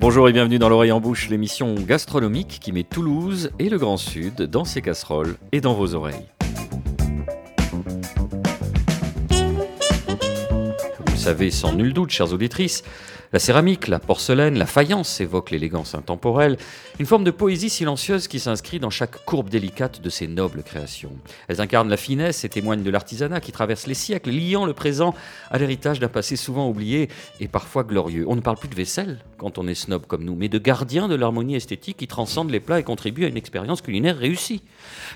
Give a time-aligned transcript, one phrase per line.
[0.00, 3.98] Bonjour et bienvenue dans l'oreille en bouche, l'émission gastronomique qui met Toulouse et le Grand
[3.98, 6.24] Sud dans ses casseroles et dans vos oreilles.
[9.28, 12.82] Vous le savez sans nul doute, chères auditrices,
[13.32, 16.56] la céramique, la porcelaine, la faïence évoquent l'élégance intemporelle,
[16.98, 21.12] une forme de poésie silencieuse qui s'inscrit dans chaque courbe délicate de ces nobles créations.
[21.46, 25.14] Elles incarnent la finesse et témoignent de l'artisanat qui traverse les siècles, liant le présent
[25.48, 28.24] à l'héritage d'un passé souvent oublié et parfois glorieux.
[28.26, 31.06] On ne parle plus de vaisselle quand on est snob comme nous, mais de gardien
[31.06, 34.62] de l'harmonie esthétique qui transcende les plats et contribue à une expérience culinaire réussie.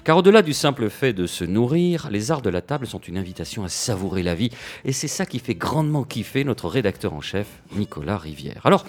[0.04, 3.18] Car au-delà du simple fait de se nourrir, les arts de la table sont une
[3.18, 4.50] invitation à savourer la vie,
[4.84, 8.60] et c'est ça qui fait grandement kiffer notre rédacteur en chef, Nicolas Rivière.
[8.64, 8.84] Alors,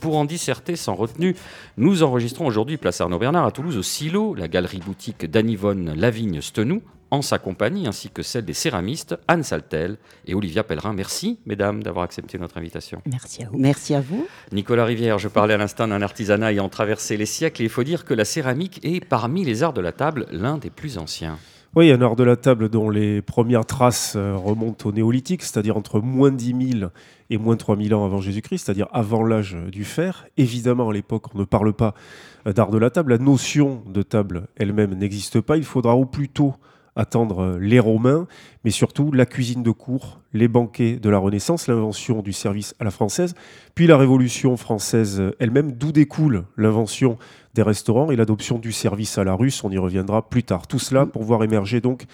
[0.00, 1.36] pour en disserter sans retenue,
[1.76, 6.40] nous enregistrons aujourd'hui Place Arnaud Bernard à Toulouse au Silo, la galerie boutique d'Anivonne Lavigne
[6.40, 10.92] Stenou, en sa compagnie, ainsi que celle des céramistes Anne Saltel et Olivia Pellerin.
[10.92, 13.02] Merci, mesdames, d'avoir accepté notre invitation.
[13.04, 13.58] Merci à vous.
[13.58, 14.26] Merci à vous.
[14.52, 17.84] Nicolas Rivière, je parlais à l'instant d'un artisanat ayant traversé les siècles, et il faut
[17.84, 21.38] dire que la céramique est, parmi les arts de la table, l'un des plus anciens.
[21.76, 25.76] Oui, un art de la table dont les premières traces euh, remontent au néolithique, c'est-à-dire
[25.76, 26.90] entre moins 10 000
[27.30, 30.26] et moins 3 000 ans avant Jésus-Christ, c'est-à-dire avant l'âge du fer.
[30.36, 31.94] Évidemment, à l'époque, on ne parle pas
[32.48, 33.12] euh, d'art de la table.
[33.12, 35.56] La notion de table elle-même n'existe pas.
[35.56, 36.54] Il faudra au plus tôt
[36.96, 38.26] attendre euh, les Romains,
[38.64, 42.84] mais surtout la cuisine de cour, les banquets de la Renaissance, l'invention du service à
[42.84, 43.36] la française,
[43.76, 47.16] puis la Révolution française elle-même, d'où découle l'invention
[47.54, 49.64] des restaurants et l'adoption du service à la russe.
[49.64, 50.66] On y reviendra plus tard.
[50.66, 52.06] Tout cela pour voir émerger donc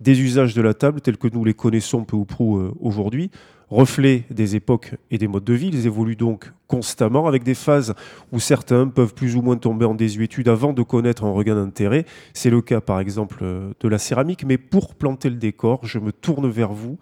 [0.00, 3.30] des usages de la table tels que nous les connaissons peu ou prou euh, aujourd'hui,
[3.70, 5.70] reflet des époques et des modes de vie.
[5.72, 7.94] Ils évoluent donc constamment avec des phases
[8.32, 12.04] où certains peuvent plus ou moins tomber en désuétude avant de connaître un regain d'intérêt.
[12.32, 14.44] C'est le cas par exemple euh, de la céramique.
[14.44, 16.98] Mais pour planter le décor, je me tourne vers vous.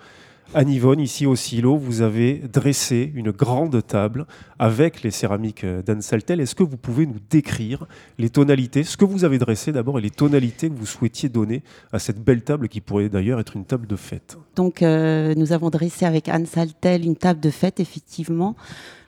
[0.55, 4.27] À Nivonne, ici au silo, vous avez dressé une grande table
[4.59, 6.43] avec les céramiques d'Anne Saltel.
[6.43, 7.87] Est-ce que vous pouvez nous décrire
[8.19, 11.63] les tonalités, ce que vous avez dressé d'abord et les tonalités que vous souhaitiez donner
[11.91, 14.37] à cette belle table qui pourrait d'ailleurs être une table de fête?
[14.55, 18.55] Donc, euh, nous avons dressé avec Anne Saltel une table de fête, effectivement.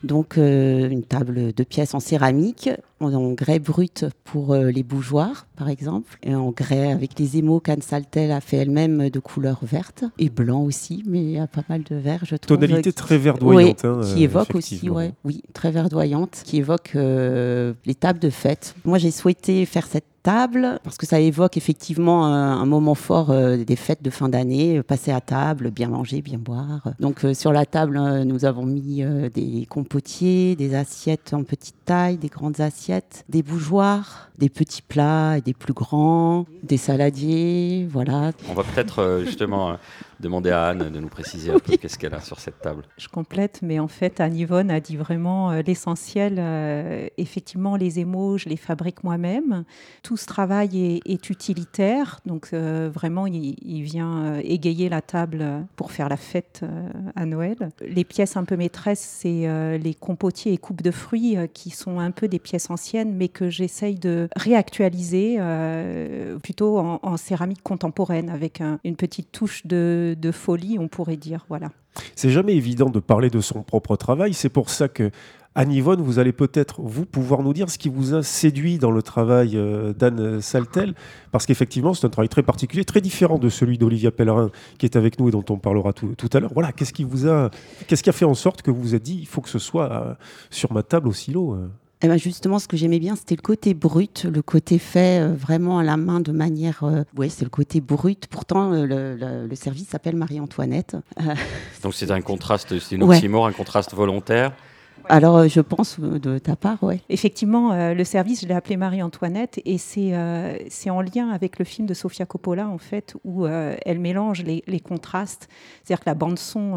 [0.05, 2.71] Donc, euh, une table de pièces en céramique,
[3.13, 7.61] en grès brut pour euh, les bougeoirs, par exemple, et en grès avec les émaux
[7.61, 11.47] qu'Anne Saltel a fait elle-même de couleur verte et blanc aussi, mais il y a
[11.47, 12.59] pas mal de vert, je trouve.
[12.59, 13.85] Tonalité très verdoyante.
[13.85, 18.31] Hein, qui euh, évoque aussi, ouais, oui, très verdoyante, qui évoque euh, les tables de
[18.31, 18.75] fête.
[18.85, 23.59] Moi, j'ai souhaité faire cette table parce que ça évoque effectivement un, moment fort euh,
[23.59, 26.95] des fêtes de fin d'année, euh, passer à table, bien manger, bien boire.
[26.99, 29.05] Donc euh, sur la table, nous avons mis
[29.35, 35.37] des compotiers, des assiettes en petite taille, des grandes assiettes, des bougeoirs, des petits plats
[35.39, 38.33] et des plus grands, des saladiers, voilà.
[38.49, 39.77] On va peut-être justement
[40.21, 42.83] demander à Anne de nous préciser un peu qu'est-ce qu'elle a sur cette table.
[42.99, 46.37] Je complète, mais en fait, Anne Yvonne a dit vraiment euh, l'essentiel.
[46.39, 49.65] Euh, effectivement, les émaux, je les fabrique moi-même.
[50.03, 52.21] Tout ce travail est, est utilitaire.
[52.27, 55.45] Donc, euh, vraiment, il, il vient égayer la table
[55.77, 56.63] pour faire la fête
[57.17, 57.57] à Noël.
[57.87, 62.11] Les pièces un peu maîtresses, c'est les compotiers et coupes de fruits qui sont un
[62.11, 65.39] peu des pièces anciennes, mais que j'essaye de réactualiser
[66.43, 71.17] plutôt en, en céramique contemporaine, avec un- une petite touche de, de folie, on pourrait
[71.17, 71.47] dire.
[71.49, 71.71] Voilà.
[72.15, 74.35] C'est jamais évident de parler de son propre travail.
[74.35, 75.11] C'est pour ça que,
[75.55, 78.91] Anne Yvonne, vous allez peut-être, vous, pouvoir nous dire ce qui vous a séduit dans
[78.91, 80.95] le travail euh, d'Anne Saltel.
[81.31, 84.97] Parce qu'effectivement, c'est un travail très particulier, très différent de celui d'Olivia Pellerin, qui est
[84.97, 86.53] avec nous et dont on parlera tout, à l'heure.
[86.55, 87.51] Voilà, qu'est-ce qui vous a,
[87.87, 89.61] qu'est-ce qui a fait en sorte que vous vous êtes dit, il faut que ce
[89.61, 90.15] soit euh,
[90.51, 91.69] sur ma table au silo euh
[92.05, 95.33] Eh ben justement, ce que j'aimais bien, c'était le côté brut, le côté fait euh,
[95.35, 96.85] vraiment à la main de manière.
[96.85, 98.27] euh, ouais, c'est le côté brut.
[98.27, 100.99] Pourtant, euh, le, le- le service s'appelle Marie-Antoinette.
[101.83, 103.17] Donc c'est un contraste, c'est une Ouais.
[103.17, 104.53] oxymore, un contraste volontaire.
[105.09, 107.01] Alors, euh, je pense euh, de ta part, ouais.
[107.09, 110.57] Effectivement, euh, le service, je l'ai appelé Marie-Antoinette et c'est euh,
[110.89, 114.65] en lien avec le film de Sofia Coppola, en fait, où euh, elle mélange les,
[114.67, 115.49] les contrastes.
[115.83, 116.77] C'est-à-dire que la bande-son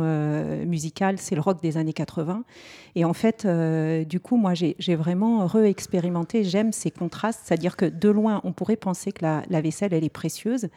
[0.65, 2.43] musicale, c'est le rock des années 80.
[2.95, 3.47] Et en fait,
[4.07, 6.43] du coup, moi, j'ai vraiment re-expérimenté.
[6.43, 7.41] J'aime ces contrastes.
[7.45, 10.67] C'est-à-dire que de loin, on pourrait penser que la, la vaisselle, elle est précieuse.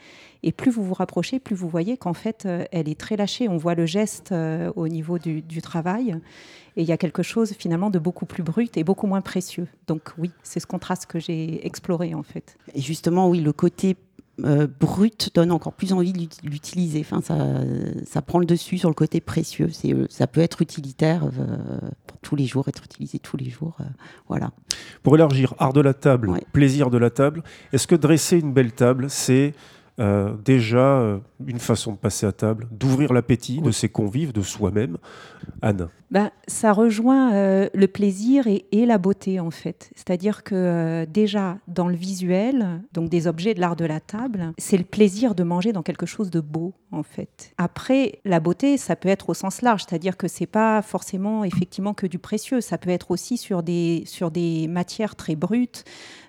[0.42, 3.48] Et plus vous vous rapprochez, plus vous voyez qu'en fait, elle est très lâchée.
[3.48, 4.32] On voit le geste
[4.76, 6.16] au niveau du, du travail.
[6.80, 9.66] Et il y a quelque chose finalement de beaucoup plus brut et beaucoup moins précieux.
[9.86, 12.56] Donc oui, c'est ce contraste que j'ai exploré en fait.
[12.74, 13.96] Et justement, oui, le côté
[14.44, 17.00] euh, brut donne encore plus envie de l'ut- l'utiliser.
[17.00, 17.36] Enfin, ça,
[18.06, 19.68] ça prend le dessus sur le côté précieux.
[19.70, 23.50] C'est, euh, ça peut être utilitaire euh, pour tous les jours, être utilisé tous les
[23.50, 23.76] jours.
[23.80, 23.84] euh,
[24.26, 24.50] voilà.
[25.02, 26.42] Pour élargir art de la table, Ouais.
[26.54, 27.42] plaisir de la table,
[27.74, 29.52] est-ce que dresser une belle table, c'est
[29.98, 34.42] euh, déjà euh, une façon de passer à table, d'ouvrir l'appétit de ses convives, de
[34.42, 34.96] soi-même.
[35.62, 39.90] Anne ben, Ça rejoint euh, le plaisir et, la beauté en fait.
[39.94, 44.78] C'est-à-dire que déjà dans le visuel, donc des objets de l'art de la table, c'est
[44.78, 47.52] le plaisir de manger dans quelque chose de beau en fait.
[47.58, 51.94] Après, la beauté, ça peut être au sens large, c'est-à-dire que c'est pas forcément effectivement
[51.94, 55.84] que du précieux, ça peut être aussi sur des, sur des matières très brutes.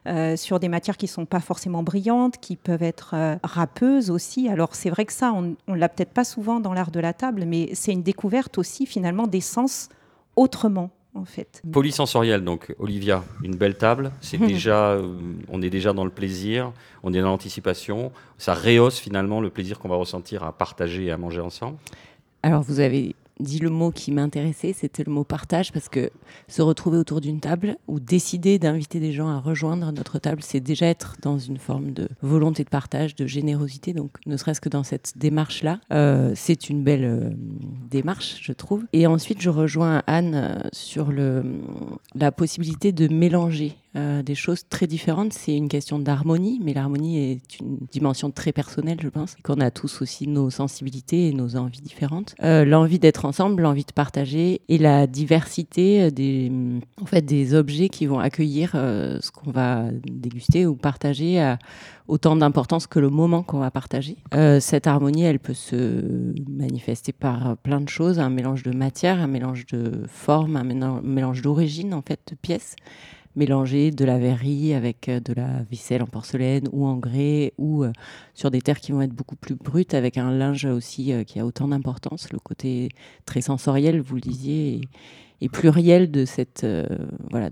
[0.07, 4.49] Euh, sur des matières qui sont pas forcément brillantes, qui peuvent être euh, râpeuses aussi.
[4.49, 7.13] Alors c'est vrai que ça, on, on l'a peut-être pas souvent dans l'art de la
[7.13, 9.89] table, mais c'est une découverte aussi finalement des sens
[10.35, 10.91] autrement.
[11.13, 11.61] En fait.
[11.69, 15.17] Polysensoriel, donc Olivia, une belle table, c'est déjà, euh,
[15.49, 16.71] on est déjà dans le plaisir,
[17.03, 21.11] on est dans l'anticipation, ça rehausse finalement le plaisir qu'on va ressentir à partager et
[21.11, 21.75] à manger ensemble.
[22.43, 26.11] Alors vous avez dit le mot qui m'intéressait, c'était le mot partage, parce que
[26.47, 30.59] se retrouver autour d'une table ou décider d'inviter des gens à rejoindre notre table, c'est
[30.59, 33.93] déjà être dans une forme de volonté de partage, de générosité.
[33.93, 37.29] Donc, ne serait-ce que dans cette démarche-là, euh, c'est une belle euh,
[37.89, 38.85] démarche, je trouve.
[38.93, 41.11] Et ensuite, je rejoins Anne euh, sur
[42.15, 45.33] la possibilité de mélanger euh, des choses très différentes.
[45.33, 49.69] C'est une question d'harmonie, mais l'harmonie est une dimension très personnelle, je pense, qu'on a
[49.69, 52.33] tous aussi nos sensibilités et nos envies différentes.
[52.41, 56.49] Euh, l'envie d'être ensemble, l'envie de partager et la diversité des,
[57.01, 61.59] en fait, des objets qui vont accueillir euh, ce qu'on va déguster ou partager à
[62.07, 64.17] autant d'importance que le moment qu'on va partager.
[64.59, 69.27] cette harmonie, elle peut se manifester par plein de choses, un mélange de matière, un
[69.27, 72.75] mélange de forme, un mélange d'origine, en fait, de pièces
[73.35, 77.83] mélanger de la verrerie avec euh, de la vaisselle en porcelaine ou en grès ou
[77.83, 77.91] euh,
[78.33, 81.39] sur des terres qui vont être beaucoup plus brutes avec un linge aussi euh, qui
[81.39, 82.31] a autant d'importance.
[82.31, 82.89] Le côté
[83.25, 84.81] très sensoriel, vous le disiez,
[85.41, 86.67] et, pluriel de cette,
[87.31, 87.49] voilà,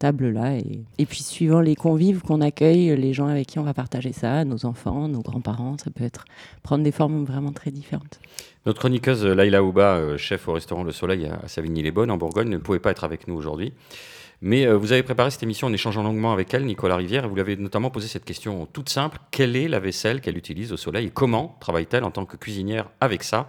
[0.00, 0.56] table-là.
[0.56, 4.12] Et, et, puis suivant les convives qu'on accueille, les gens avec qui on va partager
[4.12, 6.24] ça, nos enfants, nos grands-parents, ça peut être
[6.64, 8.18] prendre des formes vraiment très différentes.
[8.64, 12.80] Notre chroniqueuse Laila Ouba, chef au restaurant Le Soleil à Savigny-les-Bonnes en Bourgogne, ne pouvait
[12.80, 13.72] pas être avec nous aujourd'hui.
[14.42, 17.28] Mais euh, vous avez préparé cette émission en échangeant longuement avec elle, Nicolas Rivière, et
[17.28, 19.18] vous lui avez notamment posé cette question toute simple.
[19.30, 22.90] Quelle est la vaisselle qu'elle utilise au soleil et comment travaille-t-elle en tant que cuisinière
[23.00, 23.48] avec ça?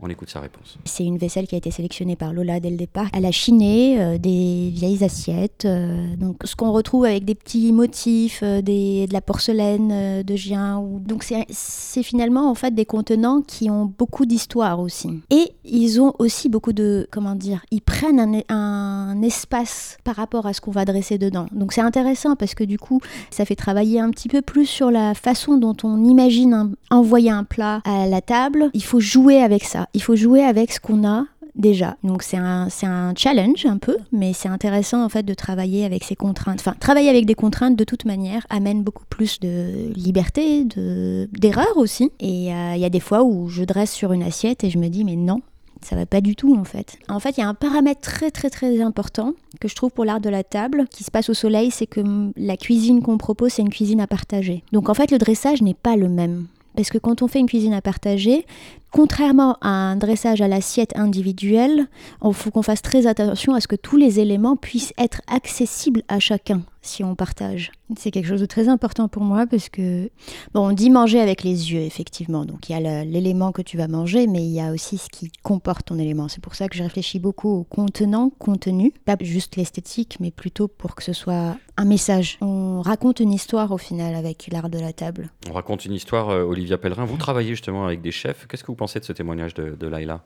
[0.00, 0.76] On écoute sa réponse.
[0.84, 3.06] C'est une vaisselle qui a été sélectionnée par Lola dès le départ.
[3.12, 7.72] Elle a chiné euh, des vieilles assiettes, euh, donc ce qu'on retrouve avec des petits
[7.72, 10.82] motifs, euh, de la porcelaine de Gien.
[11.00, 15.22] Donc c'est finalement en fait des contenants qui ont beaucoup d'histoire aussi.
[15.30, 20.52] Et ils ont aussi beaucoup de, comment dire, ils prennent un espace par rapport à
[20.52, 21.46] ce qu'on va dresser dedans.
[21.52, 23.00] Donc c'est intéressant parce que du coup,
[23.30, 27.44] ça fait travailler un petit peu plus sur la façon dont on imagine envoyer un
[27.44, 28.70] plat à la table.
[28.74, 31.96] Il faut jouer avec ça il faut jouer avec ce qu'on a déjà.
[32.02, 36.04] Donc c'est un, un challenge un peu, mais c'est intéressant en fait de travailler avec
[36.04, 36.60] ces contraintes.
[36.60, 41.76] Enfin, travailler avec des contraintes de toute manière amène beaucoup plus de liberté, de, d'erreur
[41.76, 42.10] aussi.
[42.20, 44.78] Et euh, il y a des fois où je dresse sur une assiette et je
[44.78, 45.40] me dis mais non,
[45.82, 46.98] ça va pas du tout en fait.
[47.08, 50.04] En fait, il y a un paramètre très très très important que je trouve pour
[50.04, 52.00] l'art de la table qui se passe au soleil, c'est que
[52.36, 54.64] la cuisine qu'on propose, c'est une cuisine à partager.
[54.72, 56.46] Donc en fait, le dressage n'est pas le même.
[56.76, 58.46] Parce que quand on fait une cuisine à partager,
[58.90, 61.88] contrairement à un dressage à l'assiette individuelle,
[62.24, 66.02] il faut qu'on fasse très attention à ce que tous les éléments puissent être accessibles
[66.08, 67.72] à chacun si on partage.
[67.96, 70.10] C'est quelque chose de très important pour moi parce que,
[70.52, 72.44] bon, on dit manger avec les yeux, effectivement.
[72.44, 75.08] Donc il y a l'élément que tu vas manger, mais il y a aussi ce
[75.08, 76.28] qui comporte ton élément.
[76.28, 80.68] C'est pour ça que je réfléchis beaucoup au contenant, contenu, pas juste l'esthétique, mais plutôt
[80.68, 82.38] pour que ce soit un message.
[82.40, 85.30] On raconte une histoire au final avec l'art de la table.
[85.50, 87.04] On raconte une histoire, euh, Olivia Pellerin.
[87.04, 88.46] Vous travaillez justement avec des chefs.
[88.46, 90.22] Qu'est-ce que vous pensez de ce témoignage de, de Laila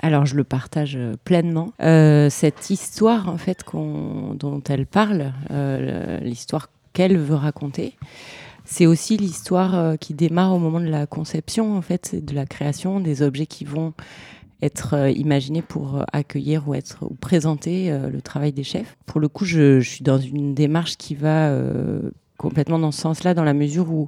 [0.00, 1.72] alors je le partage euh, pleinement.
[1.80, 7.94] Euh, cette histoire en fait dont elle parle, euh, l'histoire qu'elle veut raconter,
[8.64, 13.00] c'est aussi l'histoire qui démarre au moment de la conception en fait, de la création
[13.00, 13.92] des objets qui vont
[14.62, 18.96] être imaginés pour accueillir ou être ou présenter le travail des chefs.
[19.06, 21.54] Pour le coup, je, je, suis dans une démarche qui va
[22.38, 24.06] complètement dans ce sens-là, dans la mesure où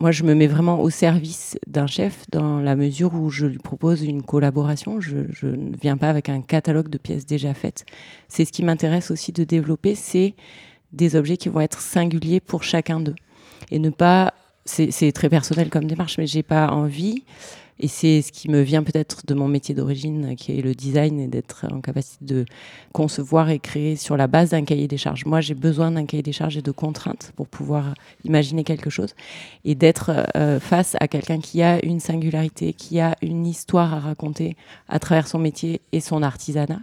[0.00, 3.58] moi, je me mets vraiment au service d'un chef dans la mesure où je lui
[3.58, 5.00] propose une collaboration.
[5.00, 7.84] Je, ne viens pas avec un catalogue de pièces déjà faites.
[8.28, 10.34] C'est ce qui m'intéresse aussi de développer, c'est
[10.92, 13.14] des objets qui vont être singuliers pour chacun d'eux.
[13.70, 17.24] Et ne pas, c'est très personnel comme démarche, mais j'ai pas envie
[17.78, 21.20] et c'est ce qui me vient peut-être de mon métier d'origine, qui est le design,
[21.20, 22.44] et d'être en capacité de
[22.92, 25.24] concevoir et créer sur la base d'un cahier des charges.
[25.24, 29.14] Moi, j'ai besoin d'un cahier des charges et de contraintes pour pouvoir imaginer quelque chose
[29.64, 34.00] et d'être euh, face à quelqu'un qui a une singularité, qui a une histoire à
[34.00, 34.56] raconter
[34.88, 36.80] à travers son métier et son artisanat.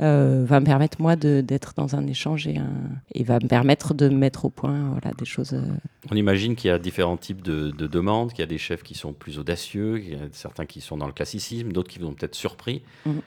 [0.00, 2.70] Euh, va me permettre moi d'être dans un échange et, un,
[3.14, 5.54] et, va me permettre de mettre au point voilà, des choses.
[5.54, 5.62] Euh.
[6.10, 8.94] On imagine qu'il y a différents types de, demandes, qu'il y a des chefs qui
[8.94, 12.12] sont plus audacieux, qu'il y a certains qui sont dans le classicisme, d'autres qui vont
[12.12, 12.82] peut-être surpris.
[13.06, 13.22] Mhm.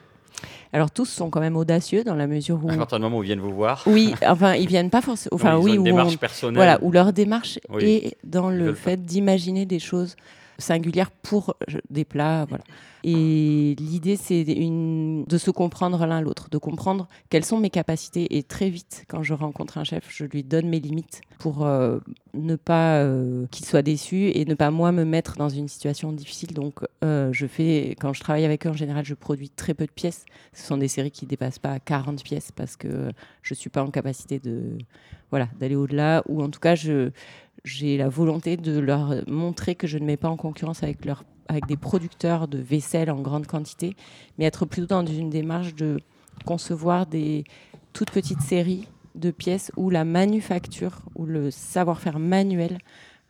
[0.72, 2.70] Alors tous sont quand même audacieux dans la mesure où.
[2.70, 3.82] À partir du moment où ils viennent vous voir.
[3.86, 5.34] Oui, enfin ils viennent pas forcément.
[5.34, 6.56] Enfin oui, une démarche personnelle.
[6.56, 10.14] Voilà, où leur démarche est dans le fait d'imaginer des choses
[10.58, 11.56] singulières pour
[11.90, 12.46] des plats.
[12.48, 12.62] Voilà.
[13.04, 18.36] Et l'idée, c'est de se comprendre l'un l'autre, de comprendre quelles sont mes capacités.
[18.36, 21.98] Et très vite, quand je rencontre un chef, je lui donne mes limites pour euh,
[22.34, 26.12] ne pas euh, qu'il soit déçu et ne pas moi me mettre dans une situation
[26.12, 26.52] difficile.
[26.52, 29.86] Donc, euh, je fais, quand je travaille avec eux, en général, je produis très peu
[29.86, 30.26] de pièces.
[30.52, 33.10] Ce sont des séries qui dépassent pas 40 pièces parce que
[33.42, 34.76] je suis pas en capacité de,
[35.30, 36.22] voilà, d'aller au-delà.
[36.28, 37.10] Ou en tout cas, je
[37.64, 41.24] j'ai la volonté de leur montrer que je ne mets pas en concurrence avec, leur,
[41.48, 43.94] avec des producteurs de vaisselle en grande quantité,
[44.38, 45.98] mais être plutôt dans une démarche de
[46.44, 47.44] concevoir des
[47.92, 52.78] toutes petites séries de pièces où la manufacture, ou le savoir-faire manuel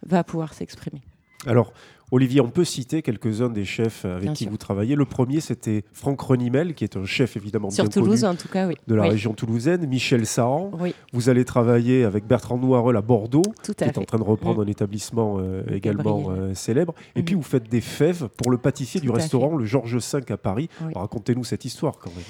[0.07, 1.03] va pouvoir s'exprimer.
[1.47, 1.73] Alors,
[2.13, 4.97] Olivier, on peut citer quelques-uns des chefs avec qui vous travaillez.
[4.97, 8.67] Le premier, c'était Franck Renimel, qui est un chef évidemment Sur Toulouse, en tout cas,
[8.67, 8.75] oui.
[8.87, 9.87] de la région toulousaine.
[9.87, 10.73] Michel Saran.
[11.13, 14.67] Vous allez travailler avec Bertrand Noireul à Bordeaux, qui est en train de reprendre un
[14.67, 16.95] établissement euh, également euh, célèbre.
[17.15, 17.39] Et puis, mm.
[17.39, 20.69] vous faites des fèves pour le pâtissier du restaurant Le Georges V à Paris.
[20.95, 22.25] Racontez-nous cette histoire quand même.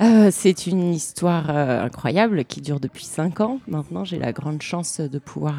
[0.00, 3.58] Euh, c'est une histoire incroyable qui dure depuis cinq ans.
[3.66, 5.56] Maintenant, j'ai la grande chance de pouvoir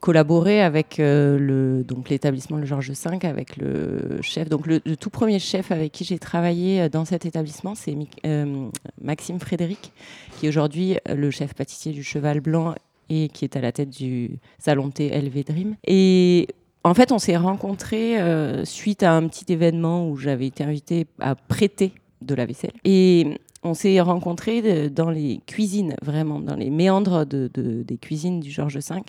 [0.00, 5.38] collaboré avec euh, le l'établissement le Georges V avec le chef donc le, tout premier
[5.38, 7.94] chef avec qui j'ai travaillé euh, dans cet établissement c'est
[8.26, 8.68] euh,
[9.00, 9.92] Maxime Frédéric
[10.38, 12.74] qui est aujourd'hui le chef pâtissier du Cheval Blanc
[13.10, 16.48] et qui est à la tête du salon thé LV Dream et
[16.82, 18.16] en fait, on s'est rencontrés
[18.64, 21.92] suite à un petit événement où j'avais été invitée à prêter
[22.22, 22.72] de la vaisselle.
[22.86, 28.50] Et on s'est rencontrés dans les cuisines, vraiment, dans les méandres de, des cuisines du
[28.50, 29.02] Georges V.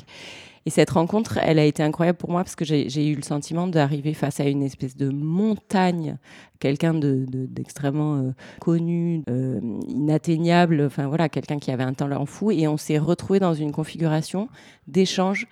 [0.65, 3.67] Et cette rencontre, elle a été incroyable pour moi parce que j'ai eu le sentiment
[3.67, 6.17] d'arriver face à une espèce de montagne,
[6.59, 12.51] quelqu'un d'extrêmement de, euh, connu, euh, inatteignable, enfin voilà, quelqu'un qui avait un talent fou.
[12.51, 14.49] Et on s'est retrouvé dans une configuration
[14.87, 15.47] d'échange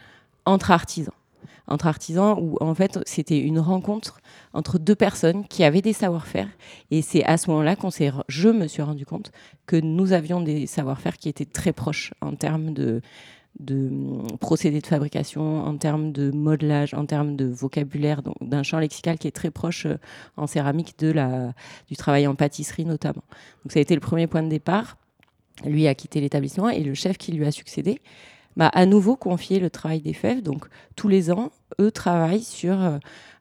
[0.45, 1.13] entre artisans
[1.69, 4.19] entre artisans où en fait c'était une rencontre
[4.53, 6.47] entre deux personnes qui avaient des savoir-faire
[6.91, 9.31] et c'est à ce moment-là qu'on s'est je me suis rendu compte
[9.67, 13.01] que nous avions des savoir-faire qui étaient très proches en termes de
[13.59, 18.79] de hum, procédés de fabrication, en termes de modelage, en termes de vocabulaire, d'un champ
[18.79, 19.97] lexical qui est très proche euh,
[20.37, 21.53] en céramique de la,
[21.87, 23.23] du travail en pâtisserie notamment.
[23.63, 24.97] Donc ça a été le premier point de départ.
[25.65, 28.01] Lui a quitté l'établissement et le chef qui lui a succédé
[28.55, 30.41] m'a à nouveau confié le travail des fèves.
[30.41, 30.65] Donc
[30.95, 32.97] tous les ans, eux travaillent sur euh,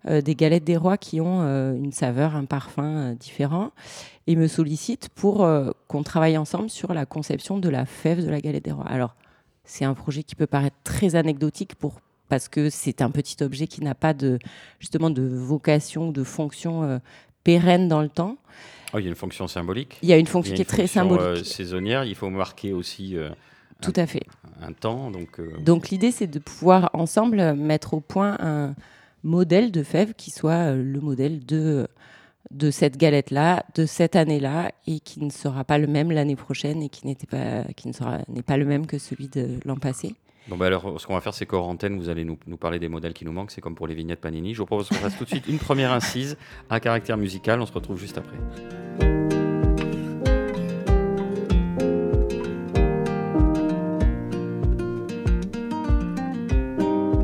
[0.07, 1.43] euh, des galettes des rois qui ont
[1.75, 3.71] une saveur, un parfum différent
[4.27, 5.49] et me sollicitent pour
[5.87, 8.87] qu'on travaille ensemble sur la conception de la fève de la galette des rois.
[8.87, 9.15] Alors
[9.68, 13.66] c'est un projet qui peut paraître très anecdotique pour parce que c'est un petit objet
[13.66, 14.38] qui n'a pas de
[14.80, 16.98] justement de vocation ou de fonction euh,
[17.44, 18.37] pérenne dans le temps.
[18.92, 19.98] Oh, il y a une fonction symbolique.
[20.02, 21.22] Il y a une fonction qui est très symbolique.
[21.22, 23.16] Euh, saisonnière, il faut marquer aussi.
[23.16, 23.30] Euh,
[23.80, 24.25] Tout à fait.
[24.60, 25.40] Un temps, donc.
[25.62, 28.75] Donc l'idée, c'est de pouvoir ensemble mettre au point un
[29.22, 31.88] modèle de fève qui soit le modèle de
[32.50, 36.83] de cette galette-là, de cette année-là, et qui ne sera pas le même l'année prochaine
[36.83, 39.76] et qui n'était pas, qui ne sera n'est pas le même que celui de l'an
[39.76, 40.14] passé.
[40.49, 42.78] Bon bah alors, ce qu'on va faire, c'est qu'en antenne, vous allez nous, nous, parler
[42.78, 43.50] des modèles qui nous manquent.
[43.50, 44.54] C'est comme pour les vignettes Panini.
[44.54, 46.38] Je vous propose qu'on fasse tout de suite une première incise
[46.71, 47.61] à caractère musical.
[47.61, 48.37] On se retrouve juste après.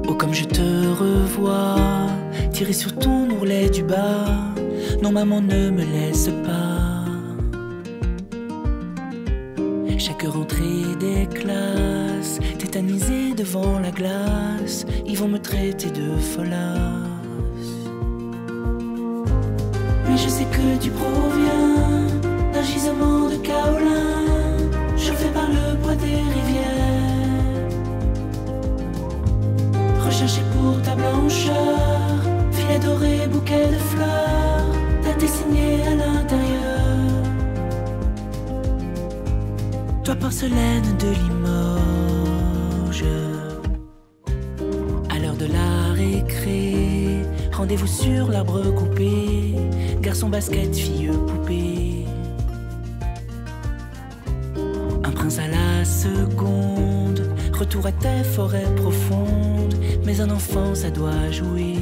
[0.07, 1.77] Oh, comme je te revois,
[2.53, 4.44] tiré sur ton ourlet du bas
[5.05, 7.05] non, maman, ne me laisse pas.
[9.99, 17.73] Chaque rentrée des classes, tétanisée devant la glace, ils vont me traiter de folasse.
[20.07, 22.07] Mais je sais que tu proviens
[22.55, 24.25] d'un gisement de kaolin,
[24.97, 27.69] chauffé par le poids des rivières.
[30.07, 34.24] Recherché pour ta blancheur, filet doré, bouquet de fleurs
[40.25, 43.05] porcelaine de Limoges.
[45.11, 47.19] À l'heure de la récré,
[47.53, 49.55] rendez-vous sur l'arbre coupé.
[50.01, 52.07] Garçon basket, fille poupée.
[55.05, 59.77] Un prince à la seconde, retour à tes forêts profondes.
[60.07, 61.77] Mais un enfant, ça doit jouer.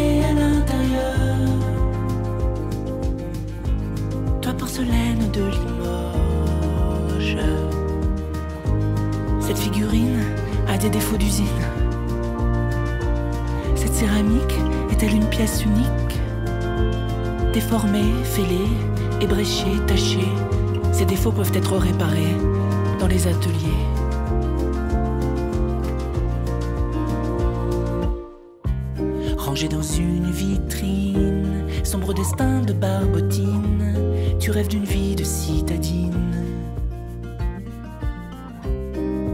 [0.00, 1.48] À l'intérieur.
[4.40, 7.36] Toi, porcelaine de Limoges.
[9.40, 10.20] Cette figurine
[10.68, 11.46] a des défauts d'usine.
[13.74, 14.56] Cette céramique
[14.90, 16.20] est-elle une pièce unique?
[17.52, 18.70] Déformée, fêlée,
[19.20, 20.32] ébréchée, tachée,
[20.90, 22.36] ces défauts peuvent être réparés
[22.98, 23.82] dans les ateliers.
[29.62, 33.94] Rangé dans une vitrine, sombre destin de barbotine,
[34.40, 36.10] tu rêves d'une vie de citadine.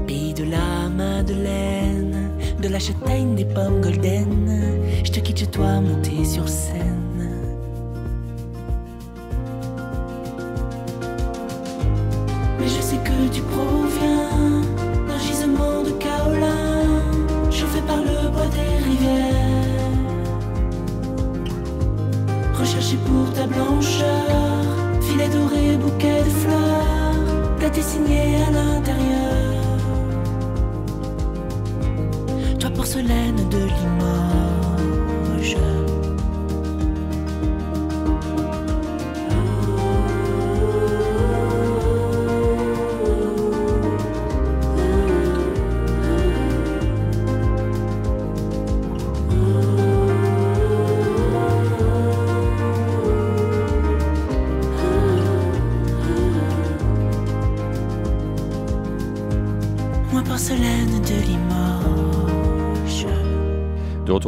[0.07, 2.31] Pays de la Madeleine,
[2.61, 6.98] de la châtaigne des pommes golden, je te quitte toi monter sur scène.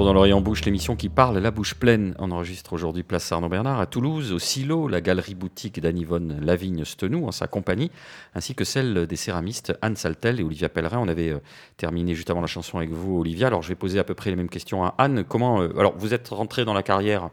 [0.04, 2.14] Dans l'Orient Bouche, l'émission qui parle la bouche pleine.
[2.18, 7.26] On enregistre aujourd'hui Place Arnaud Bernard à Toulouse, au Silo, la galerie boutique d'Anne-Yvonne Lavigne-Stenou
[7.26, 7.90] en sa compagnie,
[8.34, 10.98] ainsi que celle des céramistes Anne Saltel et Olivia Pellerin.
[10.98, 11.38] On avait euh,
[11.76, 13.48] terminé juste avant la chanson avec vous, Olivia.
[13.48, 15.24] Alors je vais poser à peu près les mêmes questions à Anne.
[15.24, 17.28] Comment, euh, alors vous êtes rentrée dans la carrière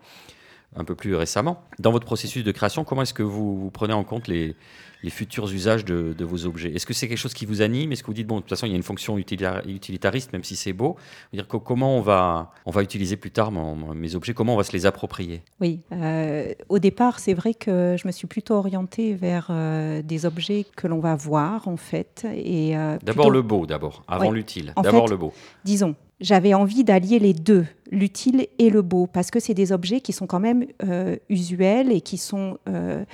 [0.77, 1.61] un peu plus récemment.
[1.79, 4.55] Dans votre processus de création, comment est-ce que vous, vous prenez en compte les,
[5.03, 6.71] les futurs usages de, de vos objets?
[6.73, 7.91] Est-ce que c'est quelque chose qui vous anime?
[7.91, 10.33] Est-ce que vous dites, bon, de toute façon, il y a une fonction utilita- utilitariste,
[10.33, 10.95] même si c'est beau
[11.33, 14.33] dire que, Comment on va, on va utiliser plus tard mon- mes objets?
[14.33, 15.41] Comment on va se les approprier?
[15.59, 20.25] Oui, euh, au départ, c'est vrai que je me suis plutôt orientée vers euh, des
[20.27, 22.25] objets que l'on va voir, en fait.
[22.31, 24.35] et euh, D'abord plutôt- le beau, d'abord, avant Oui.
[24.35, 24.73] l'utile.
[24.81, 25.33] D'abord le beau.
[25.65, 30.01] disons, j'avais envie d'allier les deux, l'utile et le beau, parce que c'est des objets
[30.01, 33.05] qui sont quand même euh, usuels et qui sont, euh,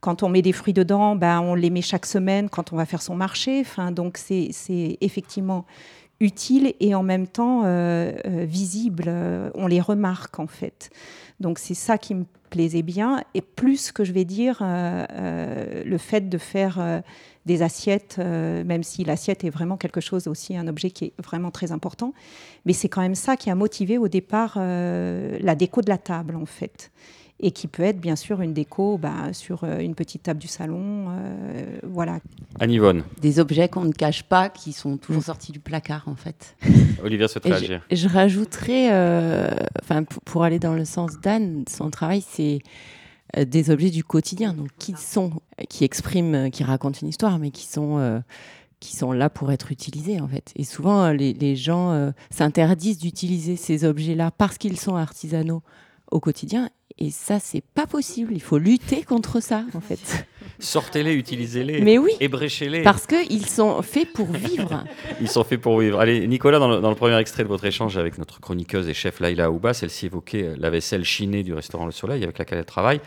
[0.00, 2.86] quand on met des fruits dedans, ben, on les met chaque semaine quand on va
[2.86, 3.64] faire son marché.
[3.92, 5.66] Donc c'est effectivement
[6.20, 9.12] utile et en même temps euh, visible.
[9.54, 10.90] On les remarque en fait.
[11.40, 13.24] Donc c'est ça qui me plaisait bien.
[13.34, 17.02] Et plus que je vais dire, le fait de faire
[17.46, 21.12] des assiettes, euh, même si l'assiette est vraiment quelque chose aussi, un objet qui est
[21.22, 22.14] vraiment très important.
[22.66, 25.98] Mais c'est quand même ça qui a motivé au départ euh, la déco de la
[25.98, 26.90] table en fait.
[27.44, 30.46] Et qui peut être bien sûr une déco bah, sur euh, une petite table du
[30.46, 31.06] salon.
[31.08, 32.20] euh, voilà.
[32.60, 34.98] Anne-Yvonne, Des objets qu'on ne cache pas, qui sont Mm.
[34.98, 36.54] toujours sortis du placard, en fait.
[37.02, 37.82] Olivia souhaite Et je, réagir.
[37.90, 39.50] je rajouterais, euh,
[39.82, 42.58] enfin, pour, pour aller dans le sens d'Anne, son travail, c'est euh,
[43.36, 45.32] des objets du quotidien, donc qui sont,
[45.68, 48.20] qui expriment, euh, qui racontent une histoire, mais qui sont, euh,
[48.82, 50.52] qui sont là pour être utilisés en fait.
[50.56, 55.62] Et souvent, euh, les, gens euh, s'interdisent d'utiliser ces objets-là parce qu'ils sont artisanaux
[56.10, 56.68] au quotidien.
[56.98, 58.32] Et ça, c'est pas possible.
[58.34, 60.26] Il faut lutter contre ça, en fait.
[60.62, 61.80] Sortez-les, utilisez-les.
[61.80, 62.82] Mais oui, Ébréchez-les.
[62.82, 64.84] parce qu'ils sont faits pour vivre.
[65.20, 65.98] Ils sont faits pour vivre.
[65.98, 68.94] Allez, Nicolas, dans le, dans le premier extrait de votre échange avec notre chroniqueuse et
[68.94, 72.58] chef Laïla Aouba, celle-ci évoquait euh, la vaisselle chinée du restaurant Le Soleil avec laquelle
[72.58, 73.00] elle travaille.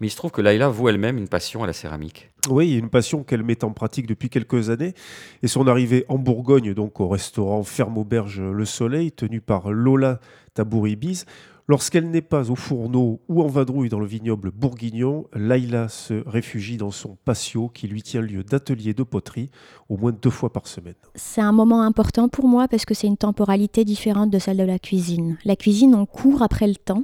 [0.00, 2.30] Mais il se trouve que Laïla voue elle-même une passion à la céramique.
[2.48, 4.94] Oui, une passion qu'elle met en pratique depuis quelques années.
[5.42, 10.18] Et son arrivée en Bourgogne, donc au restaurant Ferme Auberge Le Soleil, tenu par Lola
[10.54, 11.24] Tabouribis,
[11.68, 16.76] lorsqu'elle n'est pas au fourneau ou en vadrouille dans le vignoble bourguignon, Laïla se réfugie
[16.76, 19.50] dans son patio qui lui tient lieu d'atelier de poterie
[19.88, 20.94] au moins deux fois par semaine.
[21.14, 24.62] C'est un moment important pour moi parce que c'est une temporalité différente de celle de
[24.62, 25.38] la cuisine.
[25.44, 27.02] La cuisine, on court après le temps.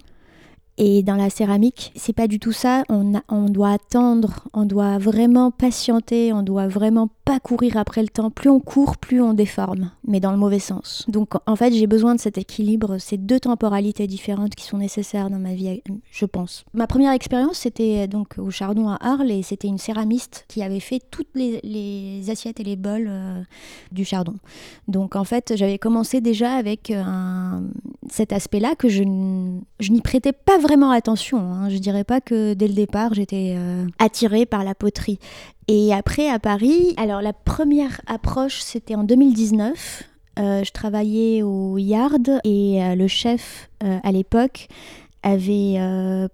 [0.80, 2.84] Et dans la céramique, c'est pas du tout ça.
[2.88, 8.00] On, a- on doit attendre, on doit vraiment patienter, on doit vraiment pas courir après
[8.00, 8.30] le temps.
[8.30, 11.04] Plus on court, plus on déforme, mais dans le mauvais sens.
[11.08, 15.30] Donc en fait, j'ai besoin de cet équilibre, ces deux temporalités différentes qui sont nécessaires
[15.30, 16.64] dans ma vie, je pense.
[16.74, 20.78] Ma première expérience, c'était donc au Chardon à Arles et c'était une céramiste qui avait
[20.80, 23.42] fait toutes les, les assiettes et les bols euh,
[23.90, 24.34] du Chardon.
[24.86, 27.64] Donc en fait, j'avais commencé déjà avec euh, un-
[28.08, 29.02] cet aspect-là que je,
[29.80, 31.38] je n'y prêtais pas vraiment vraiment attention.
[31.38, 31.70] Hein.
[31.70, 35.18] Je dirais pas que dès le départ, j'étais euh, attirée par la poterie.
[35.66, 40.02] Et après, à Paris, alors la première approche, c'était en 2019.
[40.38, 44.68] Euh, je travaillais au Yard et euh, le chef à l'époque
[45.22, 45.78] avait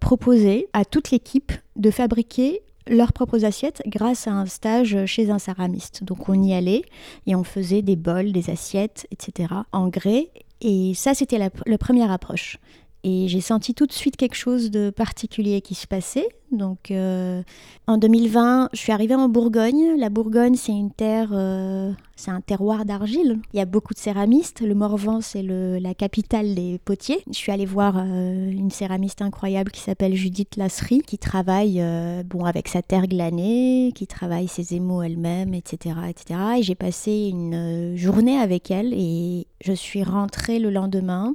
[0.01, 5.39] proposé à toute l'équipe de fabriquer leurs propres assiettes grâce à un stage chez un
[5.39, 6.05] céramiste.
[6.05, 6.83] Donc on y allait
[7.27, 9.53] et on faisait des bols, des assiettes, etc.
[9.73, 10.31] en grès.
[10.61, 12.59] Et ça, c'était la, la première approche.
[13.07, 16.27] Et j'ai senti tout de suite quelque chose de particulier qui se passait.
[16.53, 17.43] Donc euh,
[17.87, 19.99] en 2020, je suis arrivée en Bourgogne.
[19.99, 23.41] La Bourgogne, c'est une terre, euh, c'est un terroir d'argile.
[23.53, 24.63] Il y a beaucoup de céramistes.
[24.63, 27.23] Le Morvan, c'est la capitale des potiers.
[27.27, 31.85] Je suis allée voir euh, une céramiste incroyable qui s'appelle Judith Lasserie, qui travaille
[32.25, 36.41] bon, avec sa terre glanée, qui travaille ses émaux elle-même, etc., etc.
[36.59, 41.35] Et j'ai passé une journée avec elle et je suis rentrée le lendemain.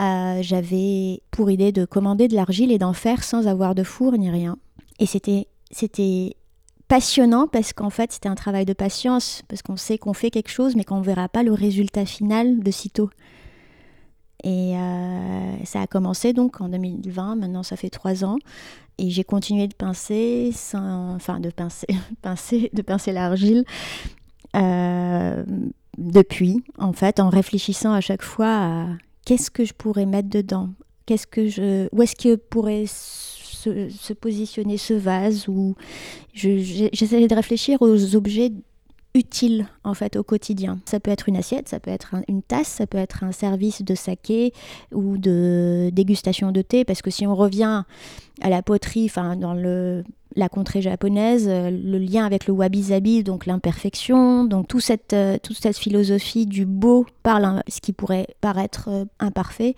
[0.00, 4.12] Euh, j'avais pour idée de commander de l'argile et d'en faire sans avoir de four
[4.12, 4.56] ni rien.
[4.98, 6.36] Et c'était, c'était
[6.88, 10.50] passionnant parce qu'en fait c'était un travail de patience, parce qu'on sait qu'on fait quelque
[10.50, 13.10] chose mais qu'on ne verra pas le résultat final de sitôt.
[14.42, 18.38] Et euh, ça a commencé donc en 2020, maintenant ça fait trois ans.
[18.96, 21.86] Et j'ai continué de pincer, sans, enfin de pincer,
[22.22, 23.64] pincer, de pincer l'argile
[24.56, 25.44] euh,
[25.98, 28.86] depuis, en fait, en réfléchissant à chaque fois à
[29.30, 30.70] qu'est-ce que je pourrais mettre dedans?
[31.06, 35.76] Qu'est-ce que je, où est-ce que pourrait se, positionner ce vase Ou
[36.34, 38.50] j'essaie de réfléchir aux objets
[39.14, 40.80] utiles en fait au quotidien.
[40.84, 43.82] Ça peut être une assiette, ça peut être une tasse, ça peut être un service
[43.82, 44.52] de saké
[44.92, 46.84] ou de dégustation de thé.
[46.84, 47.84] Parce que si on revient
[48.40, 50.02] à la poterie, dans le
[50.36, 55.38] la contrée japonaise, euh, le lien avec le wabi-sabi, donc l'imperfection, donc toute cette, euh,
[55.42, 59.74] toute cette philosophie du beau par ce qui pourrait paraître euh, imparfait,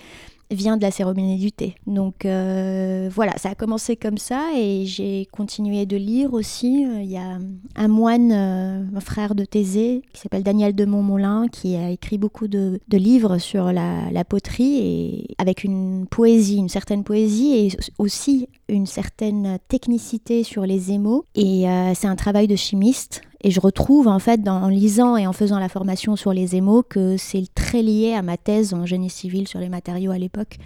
[0.55, 1.75] vient de la cérémonie du thé.
[1.87, 6.83] Donc euh, voilà, ça a commencé comme ça et j'ai continué de lire aussi.
[6.83, 7.39] Il y a
[7.77, 12.19] un moine, euh, un frère de Thésée, qui s'appelle Daniel de Montmolin, qui a écrit
[12.19, 18.49] beaucoup de, livres sur la, poterie et avec une poésie, une certaine poésie et aussi
[18.69, 21.25] une certaine technicité sur les émaux.
[21.35, 25.27] Et euh, c'est un travail de chimiste et je retrouve en fait en lisant et
[25.27, 28.87] en faisant la formation sur les émaux que c'est très lié à ma thèse en
[28.87, 30.59] génie civil sur les matériaux à l'époque.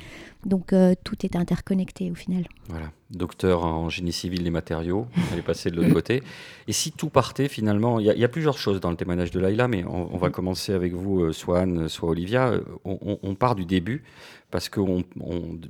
[0.44, 2.44] Donc euh, tout est interconnecté au final.
[2.68, 6.22] Voilà, docteur en génie civil des matériaux, elle est passée de l'autre côté.
[6.66, 9.68] Et si tout partait finalement, il y, a plusieurs choses dans le témoignage de Laïla,
[9.68, 12.48] mais on, va commencer avec vous, euh, soit Anne, soit Olivia.
[12.48, 14.02] Euh, on, part du début
[14.50, 14.80] parce que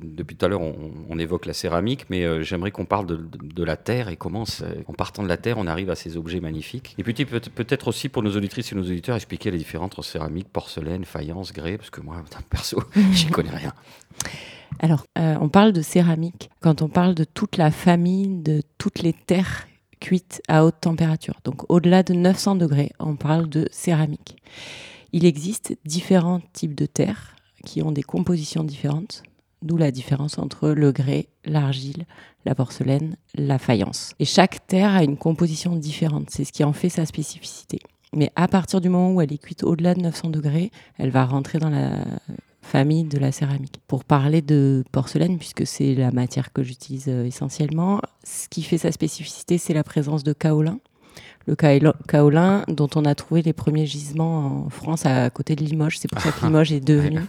[0.03, 4.09] depuis tout à l'heure, on, évoque la céramique, mais j'aimerais qu'on parle de, la terre
[4.09, 4.45] et comment,
[4.87, 6.95] en partant de la terre, on arrive à ces objets magnifiques.
[6.99, 10.49] Et puis peut-être aussi pour nos auditrices et nos auditeurs, expliquer les différences entre céramique,
[10.53, 13.73] porcelaine, faïence, grès, parce que moi, perso, j'y connais rien.
[14.79, 19.01] Alors, euh, on parle de céramique quand on parle de toute la famille de toutes
[19.03, 19.67] les terres
[20.01, 21.41] cuites à haute température.
[21.45, 24.37] Donc, au-delà de 900 degrés, on parle de céramique.
[25.13, 29.23] Il existe différents types de terres qui ont des compositions différentes,
[29.63, 32.05] d'où la différence entre le grès, l'argile,
[32.45, 34.13] la porcelaine, la faïence.
[34.19, 37.81] Et chaque terre a une composition différente, c'est ce qui en fait sa spécificité.
[38.15, 41.25] Mais à partir du moment où elle est cuite au-delà de 900 degrés, elle va
[41.25, 42.05] rentrer dans la
[42.67, 43.81] famille de la céramique.
[43.87, 48.79] Pour parler de porcelaine, puisque c'est la matière que j'utilise euh, essentiellement, ce qui fait
[48.79, 50.79] sa spécificité, c'est la présence de kaolin.
[51.47, 55.99] Le kaolin dont on a trouvé les premiers gisements en France à côté de Limoges.
[55.99, 57.21] C'est pour ça que Limoges est devenu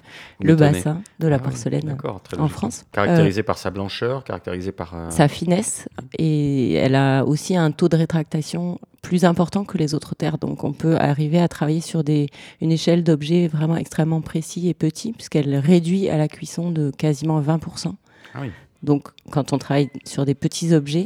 [0.41, 1.95] le bassin de la ah porcelaine
[2.37, 2.85] en France.
[2.91, 4.93] Caractérisé par sa blancheur, caractérisé par...
[4.95, 5.87] Euh, sa finesse.
[6.17, 10.37] Et elle a aussi un taux de rétractation plus important que les autres terres.
[10.37, 14.73] Donc on peut arriver à travailler sur des, une échelle d'objets vraiment extrêmement précis et
[14.73, 17.93] petits, puisqu'elle réduit à la cuisson de quasiment 20%.
[18.33, 18.39] Ah
[18.81, 21.05] Donc quand on travaille sur des petits objets,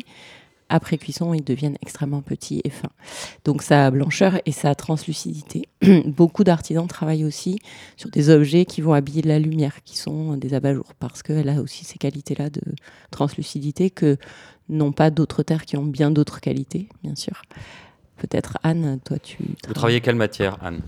[0.71, 2.91] après cuisson, ils deviennent extrêmement petits et fins.
[3.45, 5.67] Donc sa blancheur et sa translucidité.
[6.05, 7.59] Beaucoup d'artisans travaillent aussi
[7.97, 11.61] sur des objets qui vont habiller la lumière, qui sont des abat-jours, parce qu'elle a
[11.61, 12.61] aussi ces qualités-là de
[13.11, 14.17] translucidité que
[14.69, 17.41] n'ont pas d'autres terres qui ont bien d'autres qualités, bien sûr.
[18.17, 19.37] Peut-être Anne, toi tu...
[19.67, 20.81] Vous travaillez quelle matière, Anne?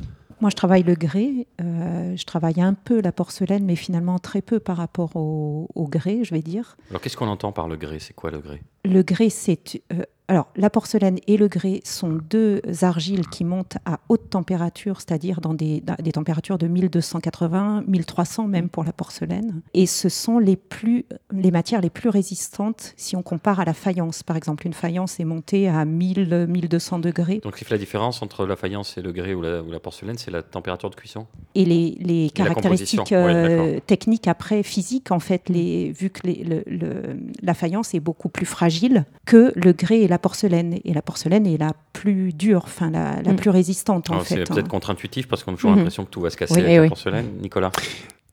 [0.44, 1.48] Moi, je travaille le grès.
[1.62, 6.26] Euh, je travaille un peu la porcelaine, mais finalement très peu par rapport au, grès,
[6.26, 6.76] je vais dire.
[6.90, 8.00] Alors, qu'est-ce qu'on entend par le grès?
[8.00, 8.62] C'est quoi le grès?
[8.84, 9.82] Le grès, c'est.
[9.94, 15.00] Euh, Alors, la porcelaine et le grès sont deux argiles qui montent à haute température,
[15.00, 19.62] c'est-à-dire dans des, des, températures de 1280, 1300 même pour la porcelaine.
[19.76, 23.76] Et ce sont les, plus, les matières les plus résistantes si on compare à la
[23.76, 24.24] faïence.
[24.24, 27.40] Par exemple, une faïence est montée à 1000, 1200 degrés.
[27.44, 30.32] Donc, la différence entre la faïence et le grès ou la, ou la porcelaine, c'est
[30.32, 31.28] la température de cuisson?
[31.54, 36.64] Et les, les caractéristiques euh, techniques après, physiques, en fait, les, vu que les, le,
[36.66, 40.72] le, la faïence est beaucoup plus fragile que le grès et la porcelaine.
[40.84, 43.36] Et la porcelaine est la plus dure, enfin la, la mm.
[43.42, 44.36] plus résistante en fait.
[44.36, 44.76] C'est peut-être hein.
[44.76, 45.78] contre-intuitif parce qu'on a toujours mm -hmm.
[45.78, 46.86] l'impression que tout va se casser oui, avec oui.
[46.86, 47.30] la porcelaine.
[47.46, 47.72] Nicolas?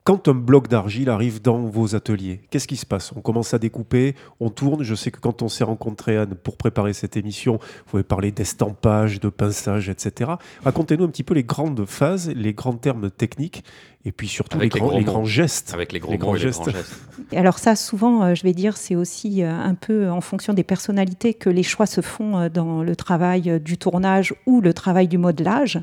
[0.03, 3.11] Quand un bloc d'argile arrive dans vos ateliers, qu'est-ce qui se passe?
[3.15, 4.81] On commence à découper, on tourne.
[4.83, 8.31] Je sais que quand on s'est rencontré, Anne, pour préparer cette émission, vous avez parlé
[8.31, 10.31] d'estampage, de pinçage, etc.
[10.63, 13.63] Racontez-nous un petit peu les grandes phases, les grands termes techniques,
[14.03, 15.73] et puis surtout les, les, grands, les, grands, gestes.
[15.75, 16.65] Avec les gros, les grands, gestes.
[16.65, 17.35] Les grands gestes.
[17.35, 20.63] Alors ça, souvent, euh, je vais dire, c'est aussi euh, un peu en fonction des
[20.63, 25.07] personnalités que les choix se font euh, dans le travail du tournage ou le travail
[25.07, 25.79] du modelage.